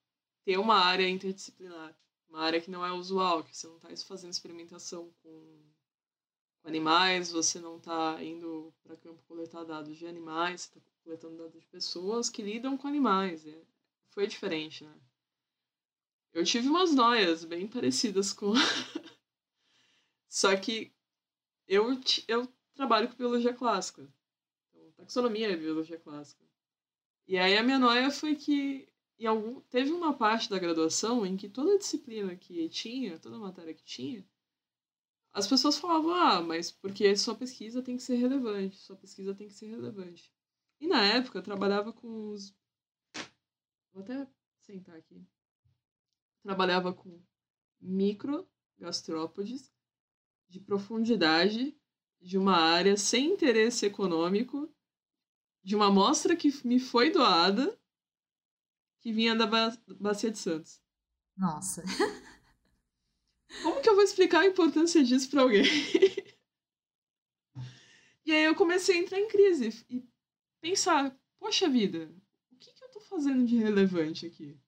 [0.45, 1.99] ter uma área interdisciplinar
[2.29, 5.59] uma área que não é usual, que você não está fazendo experimentação com,
[6.63, 11.39] com animais, você não está indo para campo coletar dados de animais, você está coletando
[11.39, 13.47] dados de pessoas que lidam com animais.
[13.47, 13.63] É,
[14.11, 14.95] foi diferente, né?
[16.33, 18.53] Eu tive umas noias bem parecidas com.
[20.29, 20.93] Só que
[21.67, 24.09] eu, eu trabalho com biologia clássica.
[24.73, 26.45] Então, taxonomia é biologia clássica.
[27.27, 31.37] E aí a minha noia foi que em algum, teve uma parte da graduação em
[31.37, 34.25] que toda disciplina que tinha, toda matéria que tinha,
[35.33, 39.49] as pessoas falavam, ah, mas porque sua pesquisa tem que ser relevante, sua pesquisa tem
[39.49, 40.33] que ser relevante.
[40.81, 42.55] E na época eu trabalhava com os.
[43.93, 44.27] Vou até
[44.61, 45.27] sentar aqui.
[46.43, 47.21] Trabalhava com
[47.81, 49.73] microgastrópodes
[50.49, 51.77] de profundidade
[52.21, 54.69] de uma área sem interesse econômico,
[55.63, 57.79] de uma amostra que me foi doada
[59.01, 60.81] que vinha da ba Bacia de Santos.
[61.37, 61.83] Nossa.
[63.63, 65.63] Como que eu vou explicar a importância disso para alguém?
[68.25, 70.07] e aí eu comecei a entrar em crise e
[70.61, 72.13] pensar, poxa vida,
[72.53, 74.59] o que, que eu tô fazendo de relevante aqui?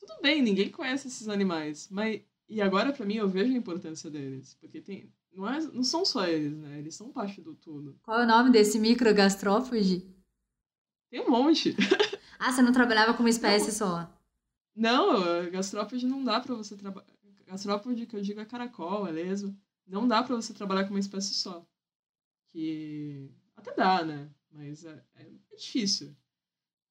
[0.00, 4.10] Tudo bem, ninguém conhece esses animais, mas e agora para mim eu vejo a importância
[4.10, 6.78] deles, porque tem não, é, não são só eles, né?
[6.78, 7.96] Eles são parte do tudo.
[8.02, 10.04] Qual é o nome desse microgastrófage?
[11.10, 11.76] Tem um monte.
[12.42, 13.74] Ah, você não trabalhava com uma espécie não.
[13.74, 14.20] só?
[14.74, 17.06] Não, gastrópode não dá para você trabalhar.
[17.46, 19.54] Gastrópode, que eu digo é caracol, é lesma.
[19.86, 21.62] Não dá para você trabalhar com uma espécie só.
[22.50, 24.30] Que até dá, né?
[24.50, 26.16] Mas é, é, é difícil.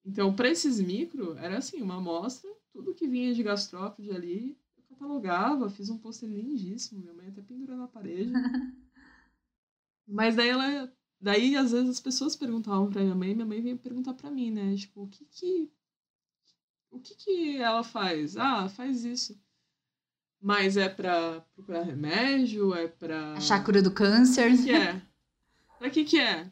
[0.06, 4.84] Então, para esses micro, era assim, uma amostra, tudo que vinha de gastrópode ali, eu
[4.84, 8.32] catalogava, fiz um pôster lindíssimo, minha mãe até pendurou na parede.
[10.08, 10.92] Mas daí ela
[11.22, 14.32] Daí, às vezes, as pessoas perguntavam pra minha mãe, e minha mãe vinha perguntar pra
[14.32, 14.76] mim, né?
[14.76, 15.70] Tipo, o que que.
[16.90, 18.38] O que que ela faz?
[18.38, 19.40] Ah, faz isso.
[20.42, 22.74] Mas é pra procurar remédio?
[22.74, 23.34] É pra.
[23.34, 24.50] Achar a cura do câncer?
[24.54, 25.02] O que, que é?
[25.78, 26.46] Pra que que é?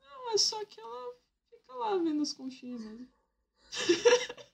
[0.00, 1.14] Não, é só que ela
[1.50, 3.08] fica lá vendo os conchinhos mesmo.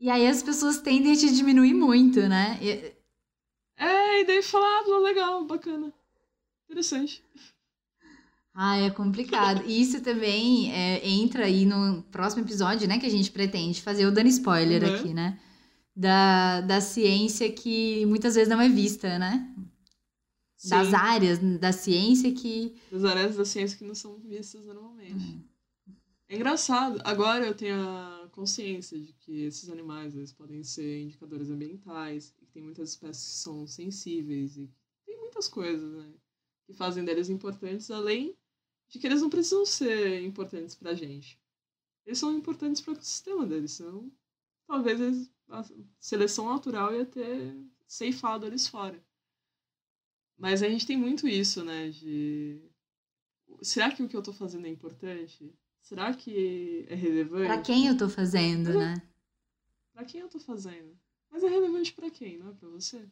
[0.00, 2.58] e aí as pessoas tendem a te diminuir muito, né?
[2.60, 2.94] E...
[3.76, 5.92] É, e daí falar, ah, legal, bacana.
[6.68, 7.22] Interessante.
[8.54, 9.64] Ah, é complicado.
[9.66, 12.98] E isso também é, entra aí no próximo episódio, né?
[13.00, 14.94] Que a gente pretende fazer o dando spoiler uhum.
[14.94, 15.40] aqui, né?
[15.94, 19.52] Da, da ciência que muitas vezes não é vista, né?
[20.56, 20.70] Sim.
[20.70, 22.76] Das áreas da ciência que.
[22.92, 25.12] Das áreas da ciência que não são vistas normalmente.
[25.14, 25.42] Uhum.
[26.28, 27.00] É engraçado.
[27.04, 32.34] Agora eu tenho a consciência de que esses animais eles podem ser indicadores ambientais, e
[32.34, 34.68] que tem muitas espécies que são sensíveis, e
[35.06, 36.12] tem muitas coisas, né?
[36.66, 38.36] Que fazem deles importantes, além
[38.88, 41.40] de que eles não precisam ser importantes pra gente.
[42.04, 44.12] Eles são importantes para o ecossistema deles, senão
[44.66, 45.64] talvez eles, a
[46.00, 47.56] seleção natural ia ter
[47.86, 49.02] ceifado eles fora.
[50.36, 51.90] Mas a gente tem muito isso, né?
[51.90, 52.60] De.
[53.62, 55.54] Será que o que eu tô fazendo é importante?
[55.84, 57.46] Será que é relevante?
[57.46, 58.74] Pra quem eu tô fazendo, é...
[58.74, 59.02] né?
[59.92, 60.98] Pra quem eu tô fazendo?
[61.30, 63.06] Mas é relevante para quem, não é pra você?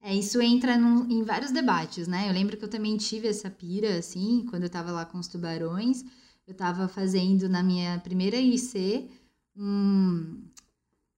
[0.00, 2.28] É, isso entra num, em vários debates, né?
[2.28, 5.28] Eu lembro que eu também tive essa pira, assim, quando eu tava lá com os
[5.28, 6.02] tubarões.
[6.46, 9.10] Eu tava fazendo na minha primeira IC
[9.54, 10.42] um,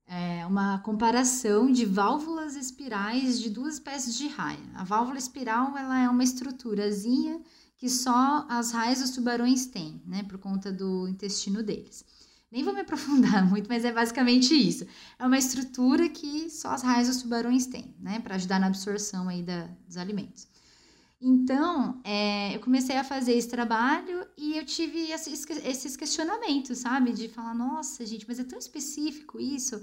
[0.05, 4.59] é, uma comparação de válvulas espirais de duas espécies de raia.
[4.74, 7.41] A válvula espiral, ela é uma estruturazinha
[7.77, 10.22] que só as raias dos tubarões têm, né?
[10.22, 12.05] Por conta do intestino deles.
[12.51, 14.87] Nem vou me aprofundar muito, mas é basicamente isso.
[15.18, 18.20] É uma estrutura que só as raias dos tubarões têm, né?
[18.20, 20.47] Para ajudar na absorção aí da, dos alimentos.
[21.20, 27.12] Então, é, eu comecei a fazer esse trabalho e eu tive esses questionamentos, sabe?
[27.12, 29.83] De falar, nossa, gente, mas é tão específico isso.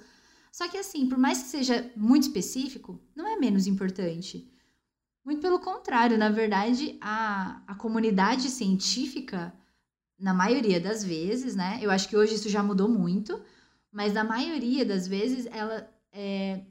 [0.51, 4.47] Só que, assim, por mais que seja muito específico, não é menos importante.
[5.23, 9.53] Muito pelo contrário, na verdade, a, a comunidade científica
[10.19, 11.79] na maioria das vezes, né?
[11.81, 13.39] Eu acho que hoje isso já mudou muito,
[13.91, 16.61] mas na maioria das vezes ela, é,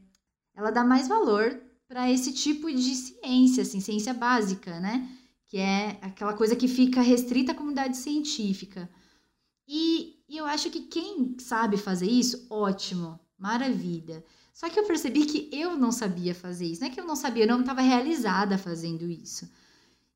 [0.54, 5.08] ela dá mais valor para esse tipo de ciência, assim, ciência básica, né?
[5.46, 8.88] Que é aquela coisa que fica restrita à comunidade científica.
[9.66, 14.24] E, e eu acho que quem sabe fazer isso, ótimo, maravilha.
[14.60, 16.82] Só que eu percebi que eu não sabia fazer isso.
[16.82, 19.50] Não é que eu não sabia, eu não estava realizada fazendo isso.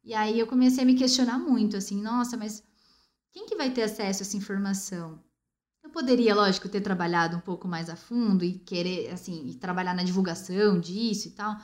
[0.04, 2.62] E aí eu comecei a me questionar muito, assim, nossa, mas
[3.32, 5.18] quem que vai ter acesso a essa informação?
[5.82, 10.02] Eu poderia, lógico, ter trabalhado um pouco mais a fundo e querer, assim, trabalhar na
[10.02, 11.56] divulgação disso e tal.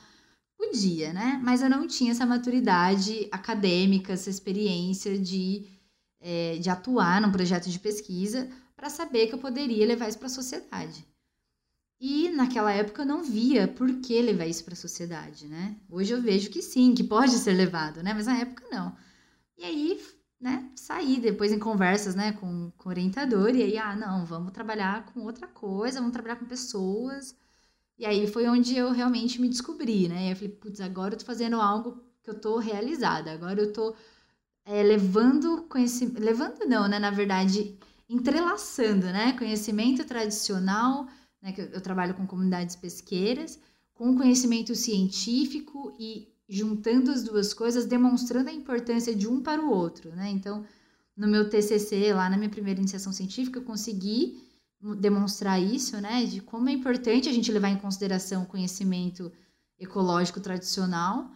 [0.57, 1.39] Podia, né?
[1.43, 5.67] Mas eu não tinha essa maturidade acadêmica, essa experiência de,
[6.19, 10.25] é, de atuar num projeto de pesquisa para saber que eu poderia levar isso para
[10.25, 11.10] a sociedade.
[12.01, 15.75] E naquela época eu não via por que levar isso para a sociedade, né?
[15.87, 18.11] Hoje eu vejo que sim, que pode ser levado, né?
[18.11, 18.95] Mas na época não.
[19.55, 20.01] E aí,
[20.39, 24.51] né, saí depois em conversas, né, com, com o orientador, e aí, ah, não, vamos
[24.51, 27.35] trabalhar com outra coisa, vamos trabalhar com pessoas.
[27.99, 30.29] E aí foi onde eu realmente me descobri, né?
[30.29, 33.71] E eu falei, putz, agora eu tô fazendo algo que eu tô realizada, agora eu
[33.71, 33.95] tô
[34.65, 37.77] é, levando conhecimento, levando não, né, na verdade,
[38.09, 41.07] entrelaçando, né, conhecimento tradicional
[41.41, 43.59] né, que eu trabalho com comunidades pesqueiras,
[43.93, 49.71] com conhecimento científico e juntando as duas coisas, demonstrando a importância de um para o
[49.71, 50.29] outro, né?
[50.29, 50.65] Então,
[51.15, 54.43] no meu TCC, lá na minha primeira iniciação científica, eu consegui
[54.99, 56.25] demonstrar isso, né?
[56.25, 59.31] De como é importante a gente levar em consideração o conhecimento
[59.79, 61.31] ecológico tradicional,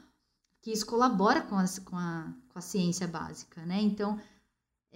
[0.62, 3.82] que isso colabora com, as, com, a, com a ciência básica, né?
[3.82, 4.20] Então,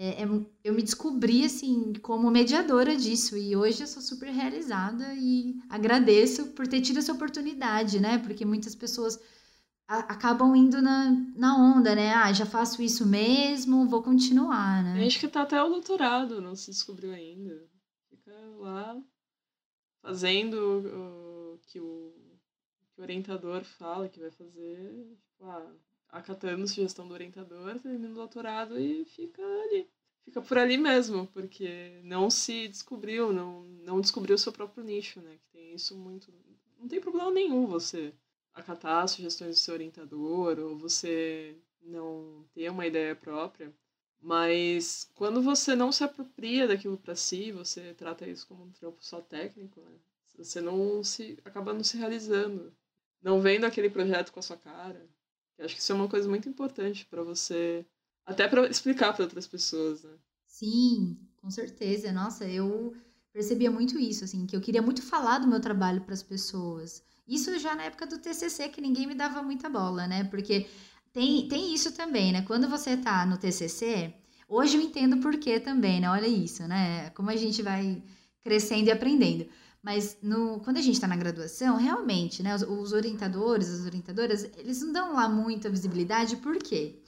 [0.01, 0.25] é, é,
[0.63, 6.53] eu me descobri assim como mediadora disso e hoje eu sou super realizada e agradeço
[6.53, 8.17] por ter tido essa oportunidade, né?
[8.17, 9.19] Porque muitas pessoas
[9.85, 12.13] a, acabam indo na, na onda, né?
[12.13, 14.97] Ah, já faço isso mesmo, vou continuar, né?
[15.03, 17.67] Gente que tá até o doutorado, não se descobriu ainda.
[18.09, 18.97] Fica lá
[20.01, 22.13] fazendo o que o,
[22.93, 25.73] que o orientador fala que vai fazer, tipo, ah,
[26.11, 29.87] acatando sugestão do orientador, termina o doutorado e fica ali.
[30.23, 35.21] Fica por ali mesmo, porque não se descobriu, não, não descobriu o seu próprio nicho,
[35.21, 35.37] né?
[35.37, 36.31] Que tem isso muito.
[36.77, 38.13] Não tem problema nenhum você
[38.53, 43.73] acatar sugestões do seu orientador ou você não ter uma ideia própria.
[44.21, 49.03] Mas quando você não se apropria daquilo para si, você trata isso como um trampo
[49.03, 49.97] só técnico, né?
[50.37, 52.73] Você não se acaba não se realizando,
[53.21, 55.09] não vendo aquele projeto com a sua cara.
[55.59, 57.85] Eu acho que isso é uma coisa muito importante para você,
[58.25, 60.17] até para explicar para outras pessoas, né?
[60.47, 62.11] Sim, com certeza.
[62.11, 62.95] Nossa, eu
[63.31, 67.03] percebia muito isso, assim, que eu queria muito falar do meu trabalho para as pessoas.
[67.27, 70.23] Isso já na época do TCC, que ninguém me dava muita bola, né?
[70.25, 70.67] Porque
[71.13, 72.41] tem, tem isso também, né?
[72.43, 74.13] Quando você tá no TCC,
[74.47, 76.09] hoje eu entendo por que também, né?
[76.09, 77.09] Olha isso, né?
[77.11, 78.01] Como a gente vai
[78.41, 79.47] crescendo e aprendendo.
[79.81, 84.43] Mas no, quando a gente está na graduação, realmente, né, os, os, orientadores, as orientadoras,
[84.57, 86.99] eles não dão lá muita visibilidade, por quê?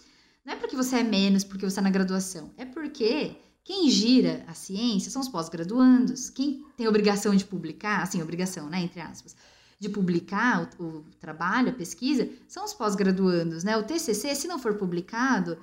[0.45, 4.43] Não é porque você é menos porque você está na graduação, é porque quem gira
[4.47, 6.29] a ciência são os pós-graduandos.
[6.29, 9.35] Quem tem obrigação de publicar, assim, obrigação, né, entre aspas,
[9.79, 13.77] de publicar o, o trabalho, a pesquisa, são os pós-graduandos, né?
[13.77, 15.57] O TCC, se não for publicado,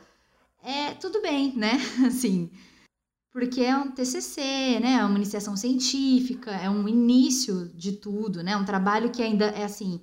[0.62, 1.72] é tudo bem, né?
[2.06, 2.50] Assim,
[3.38, 4.94] porque é um TCC, né?
[4.94, 8.56] É uma iniciação científica, é um início de tudo, né?
[8.56, 10.00] Um trabalho que ainda é assim,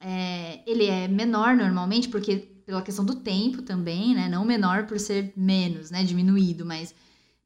[0.00, 4.28] é, ele é menor normalmente, porque pela questão do tempo também, né?
[4.28, 6.02] Não menor por ser menos, né?
[6.02, 6.92] Diminuído, mas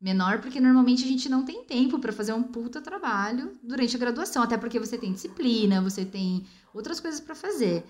[0.01, 3.99] menor porque normalmente a gente não tem tempo para fazer um puta trabalho durante a
[3.99, 7.85] graduação, até porque você tem disciplina, você tem outras coisas para fazer.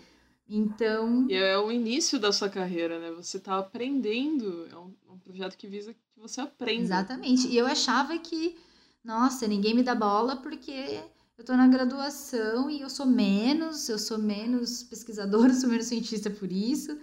[0.49, 1.27] Então.
[1.31, 3.13] E é o início da sua carreira, né?
[3.13, 4.67] Você está aprendendo.
[4.73, 4.93] É um,
[5.31, 6.83] projeto que visa que você aprenda.
[6.83, 7.49] Exatamente.
[7.49, 8.57] E eu achava que,
[9.03, 11.01] nossa, ninguém me dá bola porque
[11.39, 16.31] eu estou na graduação e eu sou menos, eu sou menos pesquisadora, sou menos cientista
[16.31, 16.99] por isso.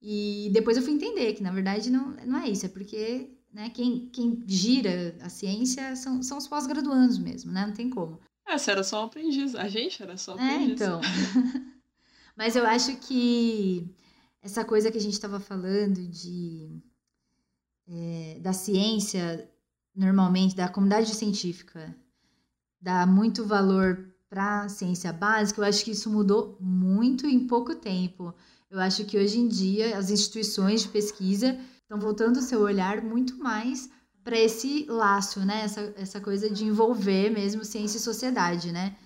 [0.00, 3.70] E depois eu fui entender que, na verdade, não, não é isso, é porque né,
[3.70, 7.66] quem, quem gira a ciência são, são os pós-graduandos mesmo, né?
[7.66, 8.18] Não tem como.
[8.46, 10.80] É, você era só um aprendiz, a gente era só aprendiz.
[10.80, 11.00] É, então.
[12.36, 13.86] Mas eu acho que
[14.42, 16.82] essa coisa que a gente estava falando de
[17.88, 19.48] é, da ciência,
[19.94, 21.94] normalmente, da comunidade científica,
[22.80, 27.74] dá muito valor para a ciência básica, eu acho que isso mudou muito em pouco
[27.74, 28.34] tempo.
[28.70, 33.02] Eu acho que hoje em dia as instituições de pesquisa estão voltando o seu olhar
[33.02, 33.90] muito mais
[34.24, 35.62] para esse laço, né?
[35.64, 38.96] Essa, essa coisa de envolver mesmo ciência e sociedade, né?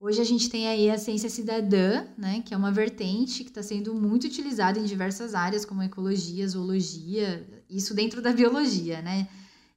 [0.00, 3.62] Hoje a gente tem aí a ciência cidadã, né, que é uma vertente que está
[3.62, 9.28] sendo muito utilizada em diversas áreas, como ecologia, zoologia, isso dentro da biologia, né?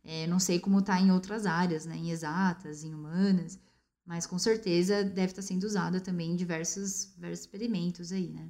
[0.03, 3.59] É, não sei como está em outras áreas, né, em exatas, em humanas,
[4.05, 8.49] mas com certeza deve estar tá sendo usada também em diversos, diversos experimentos aí, né?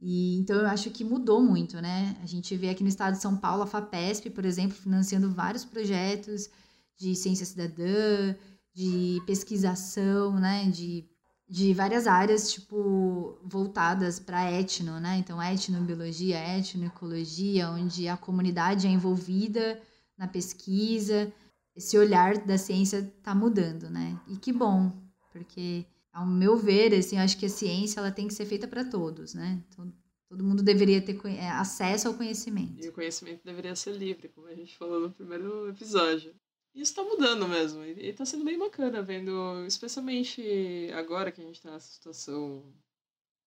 [0.00, 2.16] E, então eu acho que mudou muito, né?
[2.22, 5.64] A gente vê aqui no estado de São Paulo a FAPESP, por exemplo, financiando vários
[5.64, 6.50] projetos
[6.96, 8.34] de ciência cidadã,
[8.74, 11.08] de pesquisação, né, de
[11.48, 15.16] de várias áreas, tipo, voltadas para etno, né?
[15.18, 19.80] Então, etnobiologia, etnoecologia, onde a comunidade é envolvida
[20.18, 21.32] na pesquisa,
[21.74, 24.18] esse olhar da ciência está mudando, né?
[24.26, 24.90] E que bom,
[25.30, 28.66] porque ao meu ver, assim, eu acho que a ciência ela tem que ser feita
[28.66, 29.62] para todos, né?
[29.68, 29.92] Então,
[30.28, 32.82] todo mundo deveria ter é, acesso ao conhecimento.
[32.84, 36.34] E o conhecimento deveria ser livre, como a gente falou no primeiro episódio.
[36.76, 41.54] Isso está mudando mesmo, e está sendo bem bacana vendo, especialmente agora que a gente
[41.56, 42.70] está nessa situação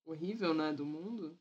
[0.03, 1.39] horrível, né, do mundo.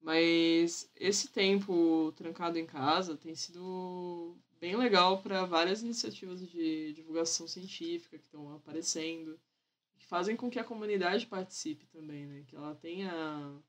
[0.00, 7.46] Mas esse tempo trancado em casa tem sido bem legal para várias iniciativas de divulgação
[7.46, 9.38] científica que estão aparecendo,
[10.00, 12.42] que fazem com que a comunidade participe também, né?
[12.48, 13.62] Que ela tenha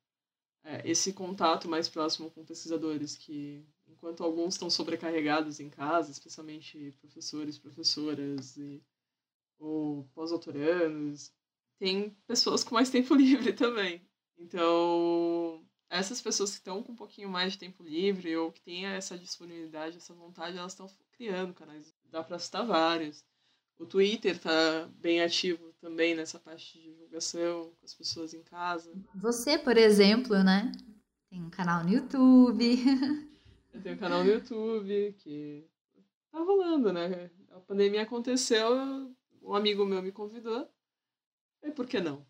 [0.64, 6.94] é, esse contato mais próximo com pesquisadores, que enquanto alguns estão sobrecarregados em casa, especialmente
[7.00, 8.82] professores, professoras e,
[9.60, 11.32] ou pós-doutorandos,
[11.78, 14.02] tem pessoas com mais tempo livre também.
[14.38, 18.86] Então, essas pessoas que estão com um pouquinho mais de tempo livre ou que têm
[18.86, 21.94] essa disponibilidade, essa vontade, elas estão criando canais.
[22.06, 23.24] Dá para citar vários.
[23.78, 28.90] O Twitter está bem ativo também nessa parte de divulgação com as pessoas em casa.
[29.16, 30.72] Você, por exemplo, né?
[31.30, 32.78] Tem um canal no YouTube.
[33.74, 35.68] Eu tenho um canal no YouTube que
[36.32, 37.30] tá rolando, né?
[37.52, 40.70] A pandemia aconteceu, um amigo meu me convidou.
[41.62, 42.26] E por que não?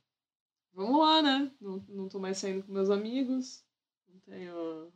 [0.74, 1.51] vamos lá, né?
[1.62, 3.64] Não, não tô mais saindo com meus amigos.
[4.08, 4.91] Não tenho.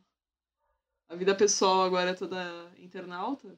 [1.08, 3.56] A vida pessoal agora é toda internauta.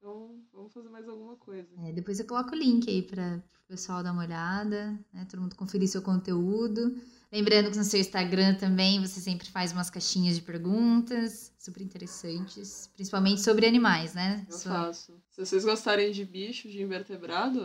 [0.00, 1.68] Então, vamos fazer mais alguma coisa.
[1.84, 5.26] É, depois eu coloco o link aí para o pessoal dar uma olhada, né?
[5.30, 6.98] Todo mundo conferir seu conteúdo.
[7.30, 12.90] Lembrando que no seu Instagram também você sempre faz umas caixinhas de perguntas super interessantes,
[12.94, 14.46] principalmente sobre animais, né?
[14.48, 14.72] Eu Sua...
[14.72, 15.22] faço.
[15.28, 17.60] Se vocês gostarem de bicho, de invertebrado,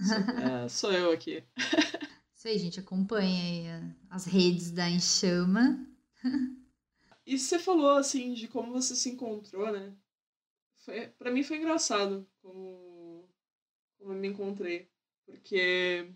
[0.00, 1.44] sou, é, sou eu aqui.
[2.34, 5.86] Isso aí, gente, acompanha as redes da Enxama.
[7.26, 9.92] E você falou, assim, de como você se encontrou, né?
[10.84, 13.26] Foi, pra mim foi engraçado como,
[13.98, 14.86] como eu me encontrei.
[15.24, 16.12] Porque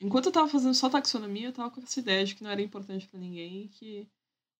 [0.00, 2.62] enquanto eu tava fazendo só taxonomia, eu tava com essa ideia de que não era
[2.62, 4.08] importante para ninguém que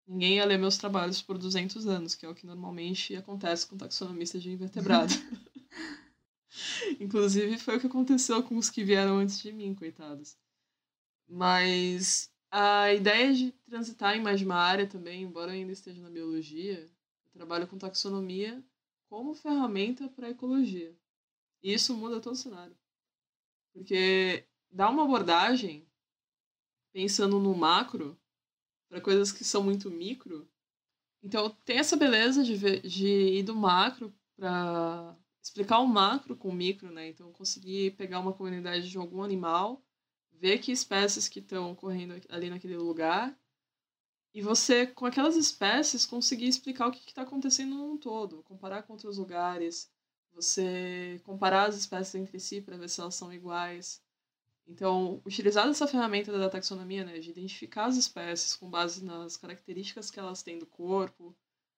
[0.06, 3.76] ninguém ia ler meus trabalhos por 200 anos, que é o que normalmente acontece com
[3.76, 5.12] taxonomistas de invertebrado.
[6.98, 10.36] Inclusive, foi o que aconteceu com os que vieram antes de mim, coitados.
[11.28, 16.10] Mas a ideia de transitar em mais uma área também, embora eu ainda esteja na
[16.10, 18.62] biologia, eu trabalho com taxonomia
[19.12, 20.98] como ferramenta para ecologia.
[21.62, 22.74] E isso muda todo o cenário.
[23.74, 25.86] Porque dá uma abordagem
[26.94, 28.18] pensando no macro
[28.88, 30.50] para coisas que são muito micro.
[31.22, 36.48] Então tem essa beleza de, ver, de ir do macro para explicar o macro com
[36.48, 37.08] o micro, né?
[37.08, 39.84] Então conseguir pegar uma comunidade de algum animal
[40.32, 43.38] ver que espécies que estão correndo ali naquele lugar
[44.34, 48.94] e você, com aquelas espécies, conseguir explicar o que está acontecendo no todo, comparar com
[48.94, 49.90] outros lugares,
[50.32, 54.02] você comparar as espécies entre si para ver se elas são iguais.
[54.66, 60.10] Então, utilizar essa ferramenta da taxonomia, né, de identificar as espécies com base nas características
[60.10, 61.36] que elas têm do corpo,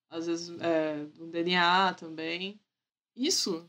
[0.09, 2.61] às vezes é, do DNA também.
[3.17, 3.69] Isso,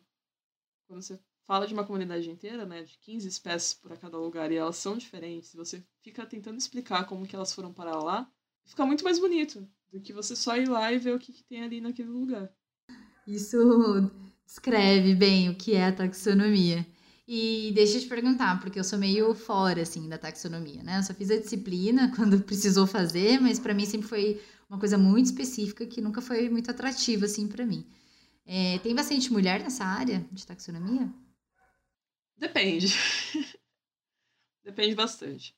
[0.88, 4.58] quando você fala de uma comunidade inteira, né, de 15 espécies por cada lugar e
[4.58, 8.32] elas são diferentes, você fica tentando explicar como que elas foram parar lá,
[8.66, 11.44] fica muito mais bonito do que você só ir lá e ver o que, que
[11.44, 12.52] tem ali naquele lugar.
[13.28, 14.12] Isso
[14.46, 16.86] descreve bem o que é a taxonomia.
[17.28, 21.00] E deixa eu te perguntar, porque eu sou meio fora, assim, da taxonomia, né?
[21.00, 24.98] Eu só fiz a disciplina quando precisou fazer, mas para mim sempre foi uma coisa
[24.98, 27.88] muito específica que nunca foi muito atrativa, assim, para mim.
[28.46, 31.12] É, tem bastante mulher nessa área de taxonomia?
[32.38, 32.94] Depende.
[34.64, 35.56] Depende bastante.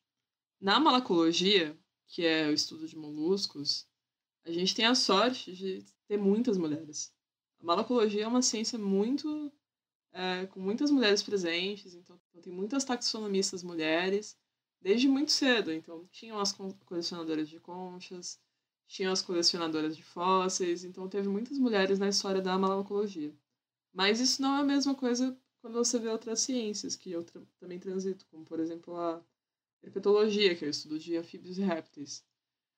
[0.59, 1.77] Na malacologia,
[2.07, 3.87] que é o estudo de moluscos,
[4.45, 7.13] a gente tem a sorte de ter muitas mulheres.
[7.59, 9.51] A malacologia é uma ciência muito.
[10.13, 14.35] É, com muitas mulheres presentes, então, então tem muitas taxonomistas mulheres,
[14.81, 15.71] desde muito cedo.
[15.71, 16.51] Então, tinham as
[16.85, 18.39] colecionadoras de conchas,
[18.87, 23.35] tinham as colecionadoras de fósseis, então teve muitas mulheres na história da malacologia.
[23.93, 27.41] Mas isso não é a mesma coisa quando você vê outras ciências que eu tra
[27.59, 29.21] também transito, como por exemplo a
[29.83, 32.23] herpetologia, que é o estudo de anfíbios e répteis.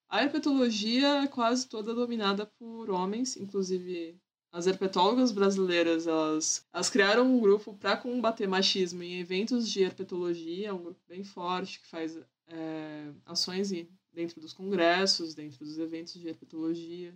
[0.09, 4.19] A herpetologia é quase toda dominada por homens, inclusive
[4.51, 10.73] as herpetólogas brasileiras, elas, elas criaram um grupo para combater machismo em eventos de herpetologia,
[10.73, 13.71] um grupo bem forte que faz é, ações
[14.11, 17.15] dentro dos congressos, dentro dos eventos de herpetologia.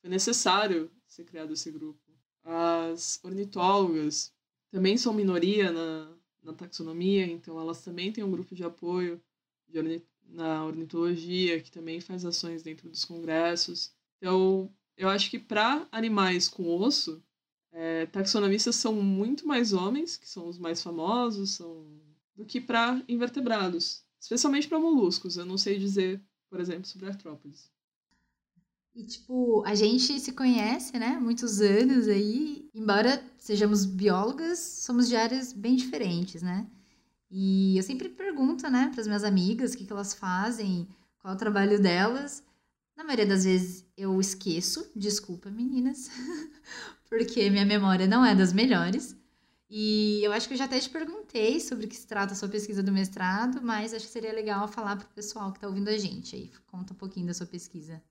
[0.00, 2.00] Foi necessário ser criado esse grupo.
[2.44, 4.32] As ornitólogas
[4.70, 9.20] também são minoria na, na taxonomia, então elas também têm um grupo de apoio
[9.68, 13.92] de orni na ornitologia, que também faz ações dentro dos congressos.
[14.18, 17.22] Então, eu acho que para animais com osso,
[17.72, 21.86] é, taxonomistas são muito mais homens, que são os mais famosos, são
[22.34, 25.36] do que para invertebrados, especialmente para moluscos.
[25.36, 26.20] Eu não sei dizer,
[26.50, 27.70] por exemplo, sobre artrópodes.
[28.94, 31.18] E, tipo, a gente se conhece, né?
[31.20, 32.68] Muitos anos aí.
[32.74, 36.66] Embora sejamos biólogas, somos de áreas bem diferentes, né?
[37.30, 41.34] E eu sempre pergunto, né, para as minhas amigas o que, que elas fazem, qual
[41.34, 42.42] o trabalho delas.
[42.96, 46.10] Na maioria das vezes eu esqueço, desculpa meninas,
[47.08, 49.16] porque minha memória não é das melhores.
[49.70, 52.36] E eu acho que eu já até te perguntei sobre o que se trata a
[52.36, 55.68] sua pesquisa do mestrado, mas acho que seria legal falar para o pessoal que está
[55.68, 56.50] ouvindo a gente aí.
[56.66, 58.02] Conta um pouquinho da sua pesquisa.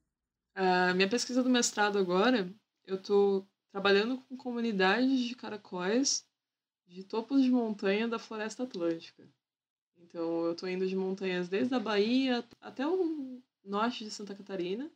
[0.60, 2.52] A minha pesquisa do mestrado agora,
[2.84, 6.26] eu estou trabalhando com comunidades de caracóis
[6.88, 9.24] de topos de montanha da floresta atlântica.
[9.98, 14.90] Então, eu estou indo de montanhas desde a Bahia até o norte de Santa Catarina,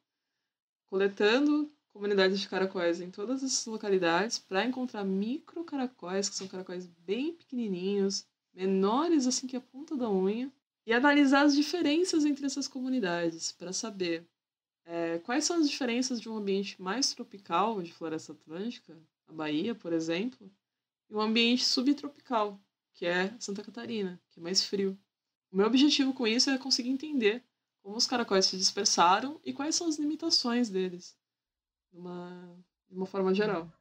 [0.90, 6.88] coletando comunidades de caracóis em todas as localidades para encontrar micro caracóis, que são caracóis
[6.88, 10.52] bem pequenininhos, menores assim que a ponta da unha,
[10.88, 14.28] e analisar as diferenças entre essas comunidades para saber
[14.86, 19.74] é, quais são as diferenças de um ambiente mais tropical de floresta atlântica, a Bahia,
[19.76, 20.52] por exemplo,
[21.10, 22.60] e um ambiente subtropical,
[22.94, 24.98] que é Santa Catarina, que é mais frio.
[25.52, 27.44] O meu objetivo com isso é conseguir entender
[27.82, 31.18] como os caracóis se dispersaram e quais são as limitações deles,
[31.92, 32.56] de uma,
[32.90, 33.72] de uma forma geral.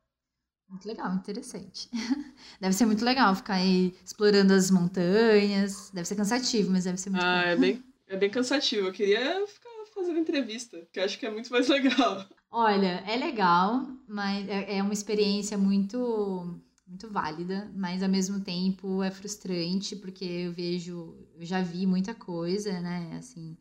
[0.68, 1.90] Muito legal, interessante.
[2.60, 5.90] Deve ser muito legal ficar aí explorando as montanhas.
[5.90, 7.48] Deve ser cansativo, mas deve ser muito ah, bom.
[7.48, 8.86] É bem, é bem cansativo.
[8.86, 9.69] Eu queria ficar
[10.00, 12.26] fazendo entrevista, que eu acho que é muito mais legal.
[12.50, 19.00] Olha, é legal, mas é, é uma experiência muito muito válida, mas ao mesmo tempo
[19.00, 23.16] é frustrante porque eu vejo, eu já vi muita coisa, né?
[23.16, 23.56] Assim,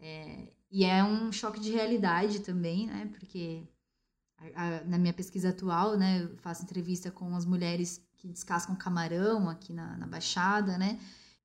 [0.00, 3.08] é, e é um choque de realidade também, né?
[3.12, 3.62] Porque
[4.36, 8.74] a, a, na minha pesquisa atual, né, eu faço entrevista com as mulheres que descascam
[8.74, 10.98] camarão aqui na, na Baixada, né?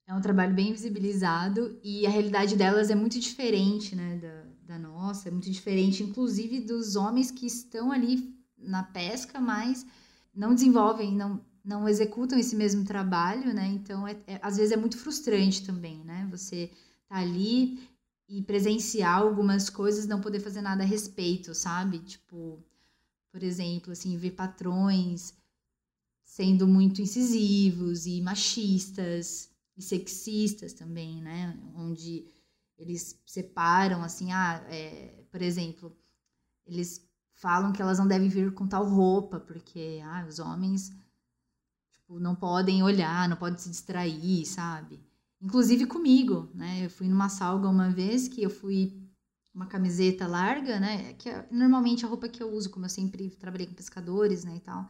[0.06, 4.80] É um trabalho bem visibilizado e a realidade delas é muito diferente, né, da, da
[4.80, 9.86] nossa, é muito diferente, inclusive dos homens que estão ali na pesca, mas
[10.34, 13.68] não desenvolvem, não, não executam esse mesmo trabalho, né?
[13.68, 16.28] Então, é, é, às vezes é muito frustrante também, né?
[16.32, 16.72] Você
[17.08, 17.80] tá ali
[18.28, 22.00] e presenciar algumas coisas, não poder fazer nada a respeito, sabe?
[22.00, 22.64] Tipo,
[23.32, 25.34] por exemplo, assim, ver patrões
[26.24, 31.58] sendo muito incisivos e machistas, e sexistas também, né?
[31.76, 32.26] Onde
[32.78, 35.96] eles separam, assim, ah, é, por exemplo,
[36.66, 40.92] eles falam que elas não devem vir com tal roupa, porque ah, os homens
[41.92, 45.02] tipo, não podem olhar, não podem se distrair, sabe?
[45.42, 46.86] Inclusive comigo, né?
[46.86, 49.04] Eu fui numa salga uma vez que eu fui
[49.54, 51.14] uma camiseta larga, né?
[51.14, 54.56] Que é normalmente a roupa que eu uso, como eu sempre trabalhei com pescadores, né,
[54.56, 54.90] e tal.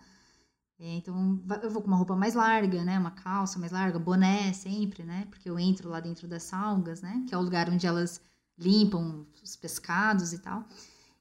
[0.79, 2.97] É, então, eu vou com uma roupa mais larga, né?
[2.99, 5.25] Uma calça mais larga, boné sempre, né?
[5.29, 7.23] Porque eu entro lá dentro das salgas, né?
[7.27, 8.21] Que é o lugar onde elas
[8.57, 10.67] limpam os pescados e tal.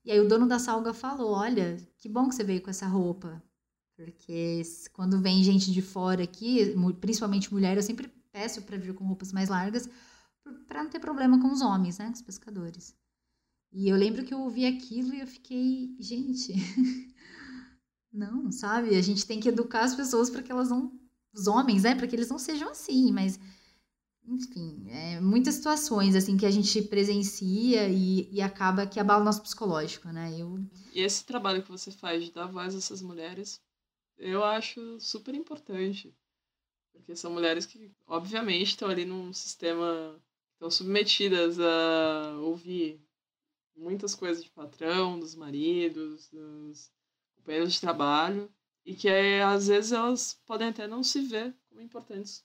[0.05, 2.87] E aí o dono da salga falou: Olha, que bom que você veio com essa
[2.87, 3.43] roupa.
[3.97, 9.05] Porque quando vem gente de fora aqui, principalmente mulher, eu sempre peço para vir com
[9.07, 9.89] roupas mais largas
[10.67, 12.07] para não ter problema com os homens, né?
[12.07, 12.97] Com os pescadores.
[13.73, 16.53] E eu lembro que eu ouvi aquilo e eu fiquei, gente.
[18.13, 18.95] Não, sabe?
[18.97, 20.93] A gente tem que educar as pessoas para que elas não.
[21.33, 21.95] Os homens, né?
[21.95, 23.41] Para que eles não sejam assim, mas.
[24.25, 29.25] Enfim, é, muitas situações assim que a gente presencia e, e acaba que abala o
[29.25, 30.33] nosso psicológico, né?
[30.39, 30.65] Eu...
[30.93, 33.61] E esse trabalho que você faz de dar voz a essas mulheres,
[34.17, 36.15] eu acho super importante.
[36.93, 40.15] Porque são mulheres que, obviamente, estão ali num sistema.
[40.53, 43.01] estão submetidas a ouvir
[43.75, 46.93] muitas coisas de patrão, dos maridos, dos
[47.43, 48.51] companheiros de trabalho,
[48.85, 52.45] e que é, às vezes elas podem até não se ver como importantes.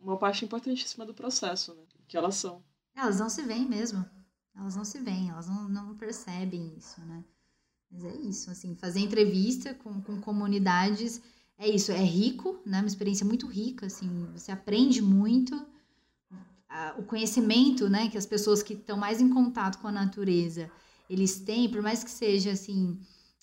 [0.00, 1.82] Uma parte importantíssima do processo, né?
[2.06, 2.62] Que elas são.
[2.94, 4.04] Elas não se veem mesmo.
[4.54, 7.24] Elas não se veem, elas não, não percebem isso, né?
[7.90, 11.22] Mas é isso, assim, fazer entrevista com, com comunidades
[11.58, 12.78] é isso, é rico, né?
[12.78, 15.66] Uma experiência muito rica, assim, você aprende muito.
[16.96, 20.70] o conhecimento, né, que as pessoas que estão mais em contato com a natureza,
[21.10, 22.98] eles têm, por mais que seja, assim,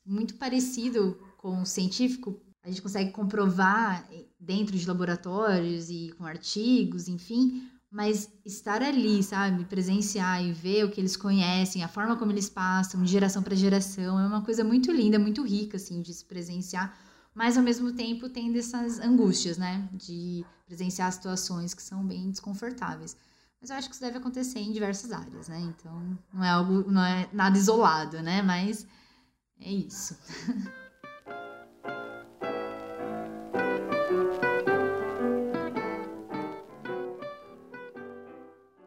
[0.06, 2.40] muito parecido com o científico.
[2.64, 4.08] A gente consegue comprovar
[4.40, 10.92] dentro de laboratórios e com artigos, enfim, mas estar ali, sabe, presenciar e ver o
[10.92, 14.64] que eles conhecem, a forma como eles passam de geração para geração, é uma coisa
[14.64, 16.98] muito linda, muito rica assim de se presenciar,
[17.34, 19.88] mas ao mesmo tempo tendo essas angústias, né?
[19.94, 23.16] De presenciar situações que são bem desconfortáveis.
[23.62, 25.60] Mas eu acho que isso deve acontecer em diversas áreas, né?
[25.62, 28.42] Então, não é algo, não é nada isolado, né?
[28.42, 28.86] Mas
[29.66, 30.16] é isso.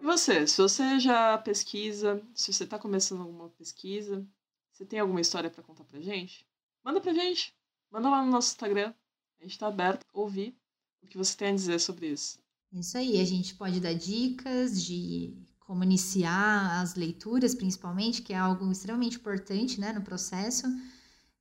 [0.01, 0.47] E você?
[0.47, 4.25] Se você já pesquisa, se você está começando alguma pesquisa,
[4.73, 6.47] você tem alguma história para contar pra gente?
[6.85, 7.53] Manda pra gente.
[7.91, 8.95] Manda lá no nosso Instagram.
[9.41, 10.57] A gente está aberto a ouvir
[11.03, 12.39] o que você tem a dizer sobre isso.
[12.73, 15.35] Isso aí, a gente pode dar dicas de
[15.69, 20.67] como iniciar as leituras, principalmente, que é algo extremamente importante né, no processo,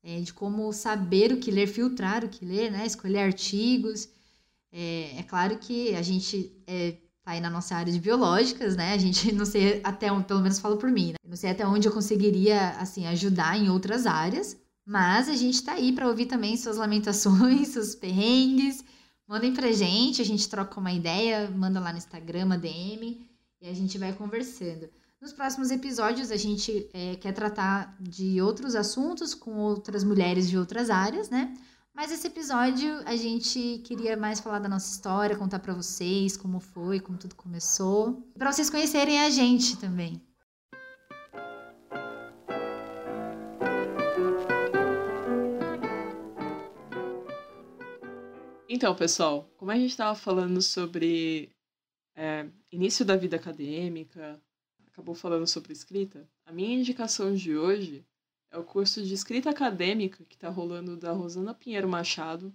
[0.03, 4.09] é, de como saber o que ler, filtrar o que ler, né, escolher artigos.
[4.69, 8.93] É, é claro que a gente é, tá aí na nossa área de biológicas, né?
[8.93, 11.17] A gente não sei até onde, pelo menos falo por mim, né?
[11.25, 15.71] não sei até onde eu conseguiria assim ajudar em outras áreas, mas a gente tá
[15.71, 18.83] aí para ouvir também suas lamentações, seus perrengues
[19.27, 23.26] Mandem pra gente, a gente troca uma ideia, manda lá no Instagram, DM
[23.61, 24.89] e a gente vai conversando.
[25.19, 30.57] Nos próximos episódios, a gente é, quer tratar de outros assuntos com outras mulheres de
[30.57, 31.53] outras áreas, né?
[31.93, 36.59] Mas esse episódio a gente queria mais falar da nossa história, contar para vocês como
[36.59, 40.21] foi, como tudo começou, para vocês conhecerem a gente também.
[48.69, 51.49] Então, pessoal, como a gente estava falando sobre
[52.15, 54.41] é, início da vida acadêmica,
[54.87, 58.05] acabou falando sobre escrita, a minha indicação de hoje
[58.51, 62.53] é o curso de escrita acadêmica que está rolando da Rosana Pinheiro Machado,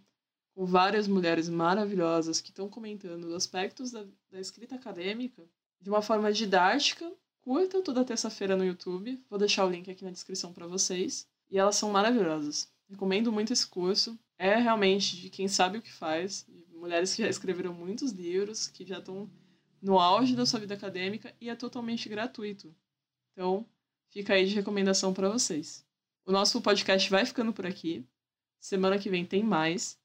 [0.54, 5.42] com várias mulheres maravilhosas que estão comentando aspectos da, da escrita acadêmica
[5.80, 7.10] de uma forma didática,
[7.40, 9.22] curta, toda terça-feira no YouTube.
[9.28, 11.26] Vou deixar o link aqui na descrição para vocês.
[11.50, 12.70] E elas são maravilhosas.
[12.88, 17.28] Recomendo muito esse curso é realmente de quem sabe o que faz, mulheres que já
[17.28, 19.30] escreveram muitos livros, que já estão
[19.83, 22.74] no auge da sua vida acadêmica e é totalmente gratuito.
[23.33, 23.66] Então,
[24.09, 25.85] fica aí de recomendação para vocês.
[26.24, 28.07] O nosso podcast vai ficando por aqui.
[28.61, 29.99] Semana que vem tem mais.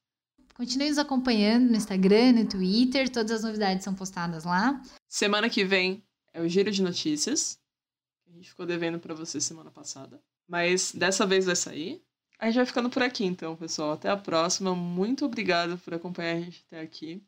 [0.54, 4.82] Continue nos acompanhando no Instagram, no Twitter, todas as novidades são postadas lá.
[5.06, 6.02] Semana que vem
[6.32, 7.60] é o Giro de Notícias.
[8.26, 10.20] A gente ficou devendo para você semana passada.
[10.48, 12.02] Mas dessa vez vai sair.
[12.40, 13.92] A gente vai ficando por aqui então, pessoal.
[13.92, 14.74] Até a próxima.
[14.74, 17.22] Muito obrigada por acompanhar a gente até aqui.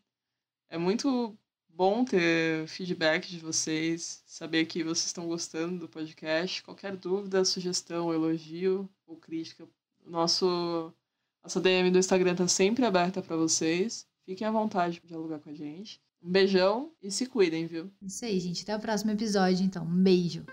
[0.69, 1.39] É muito
[1.81, 6.63] bom ter feedback de vocês, saber que vocês estão gostando do podcast.
[6.63, 9.67] Qualquer dúvida, sugestão, elogio ou crítica,
[10.05, 10.93] nosso
[11.43, 14.07] nossa DM do Instagram tá sempre aberta para vocês.
[14.27, 15.99] Fiquem à vontade de dialogar com a gente.
[16.23, 17.91] Um beijão e se cuidem, viu?
[18.03, 18.63] Isso aí, gente.
[18.63, 19.83] Até o próximo episódio, então.
[19.87, 20.45] Um beijo.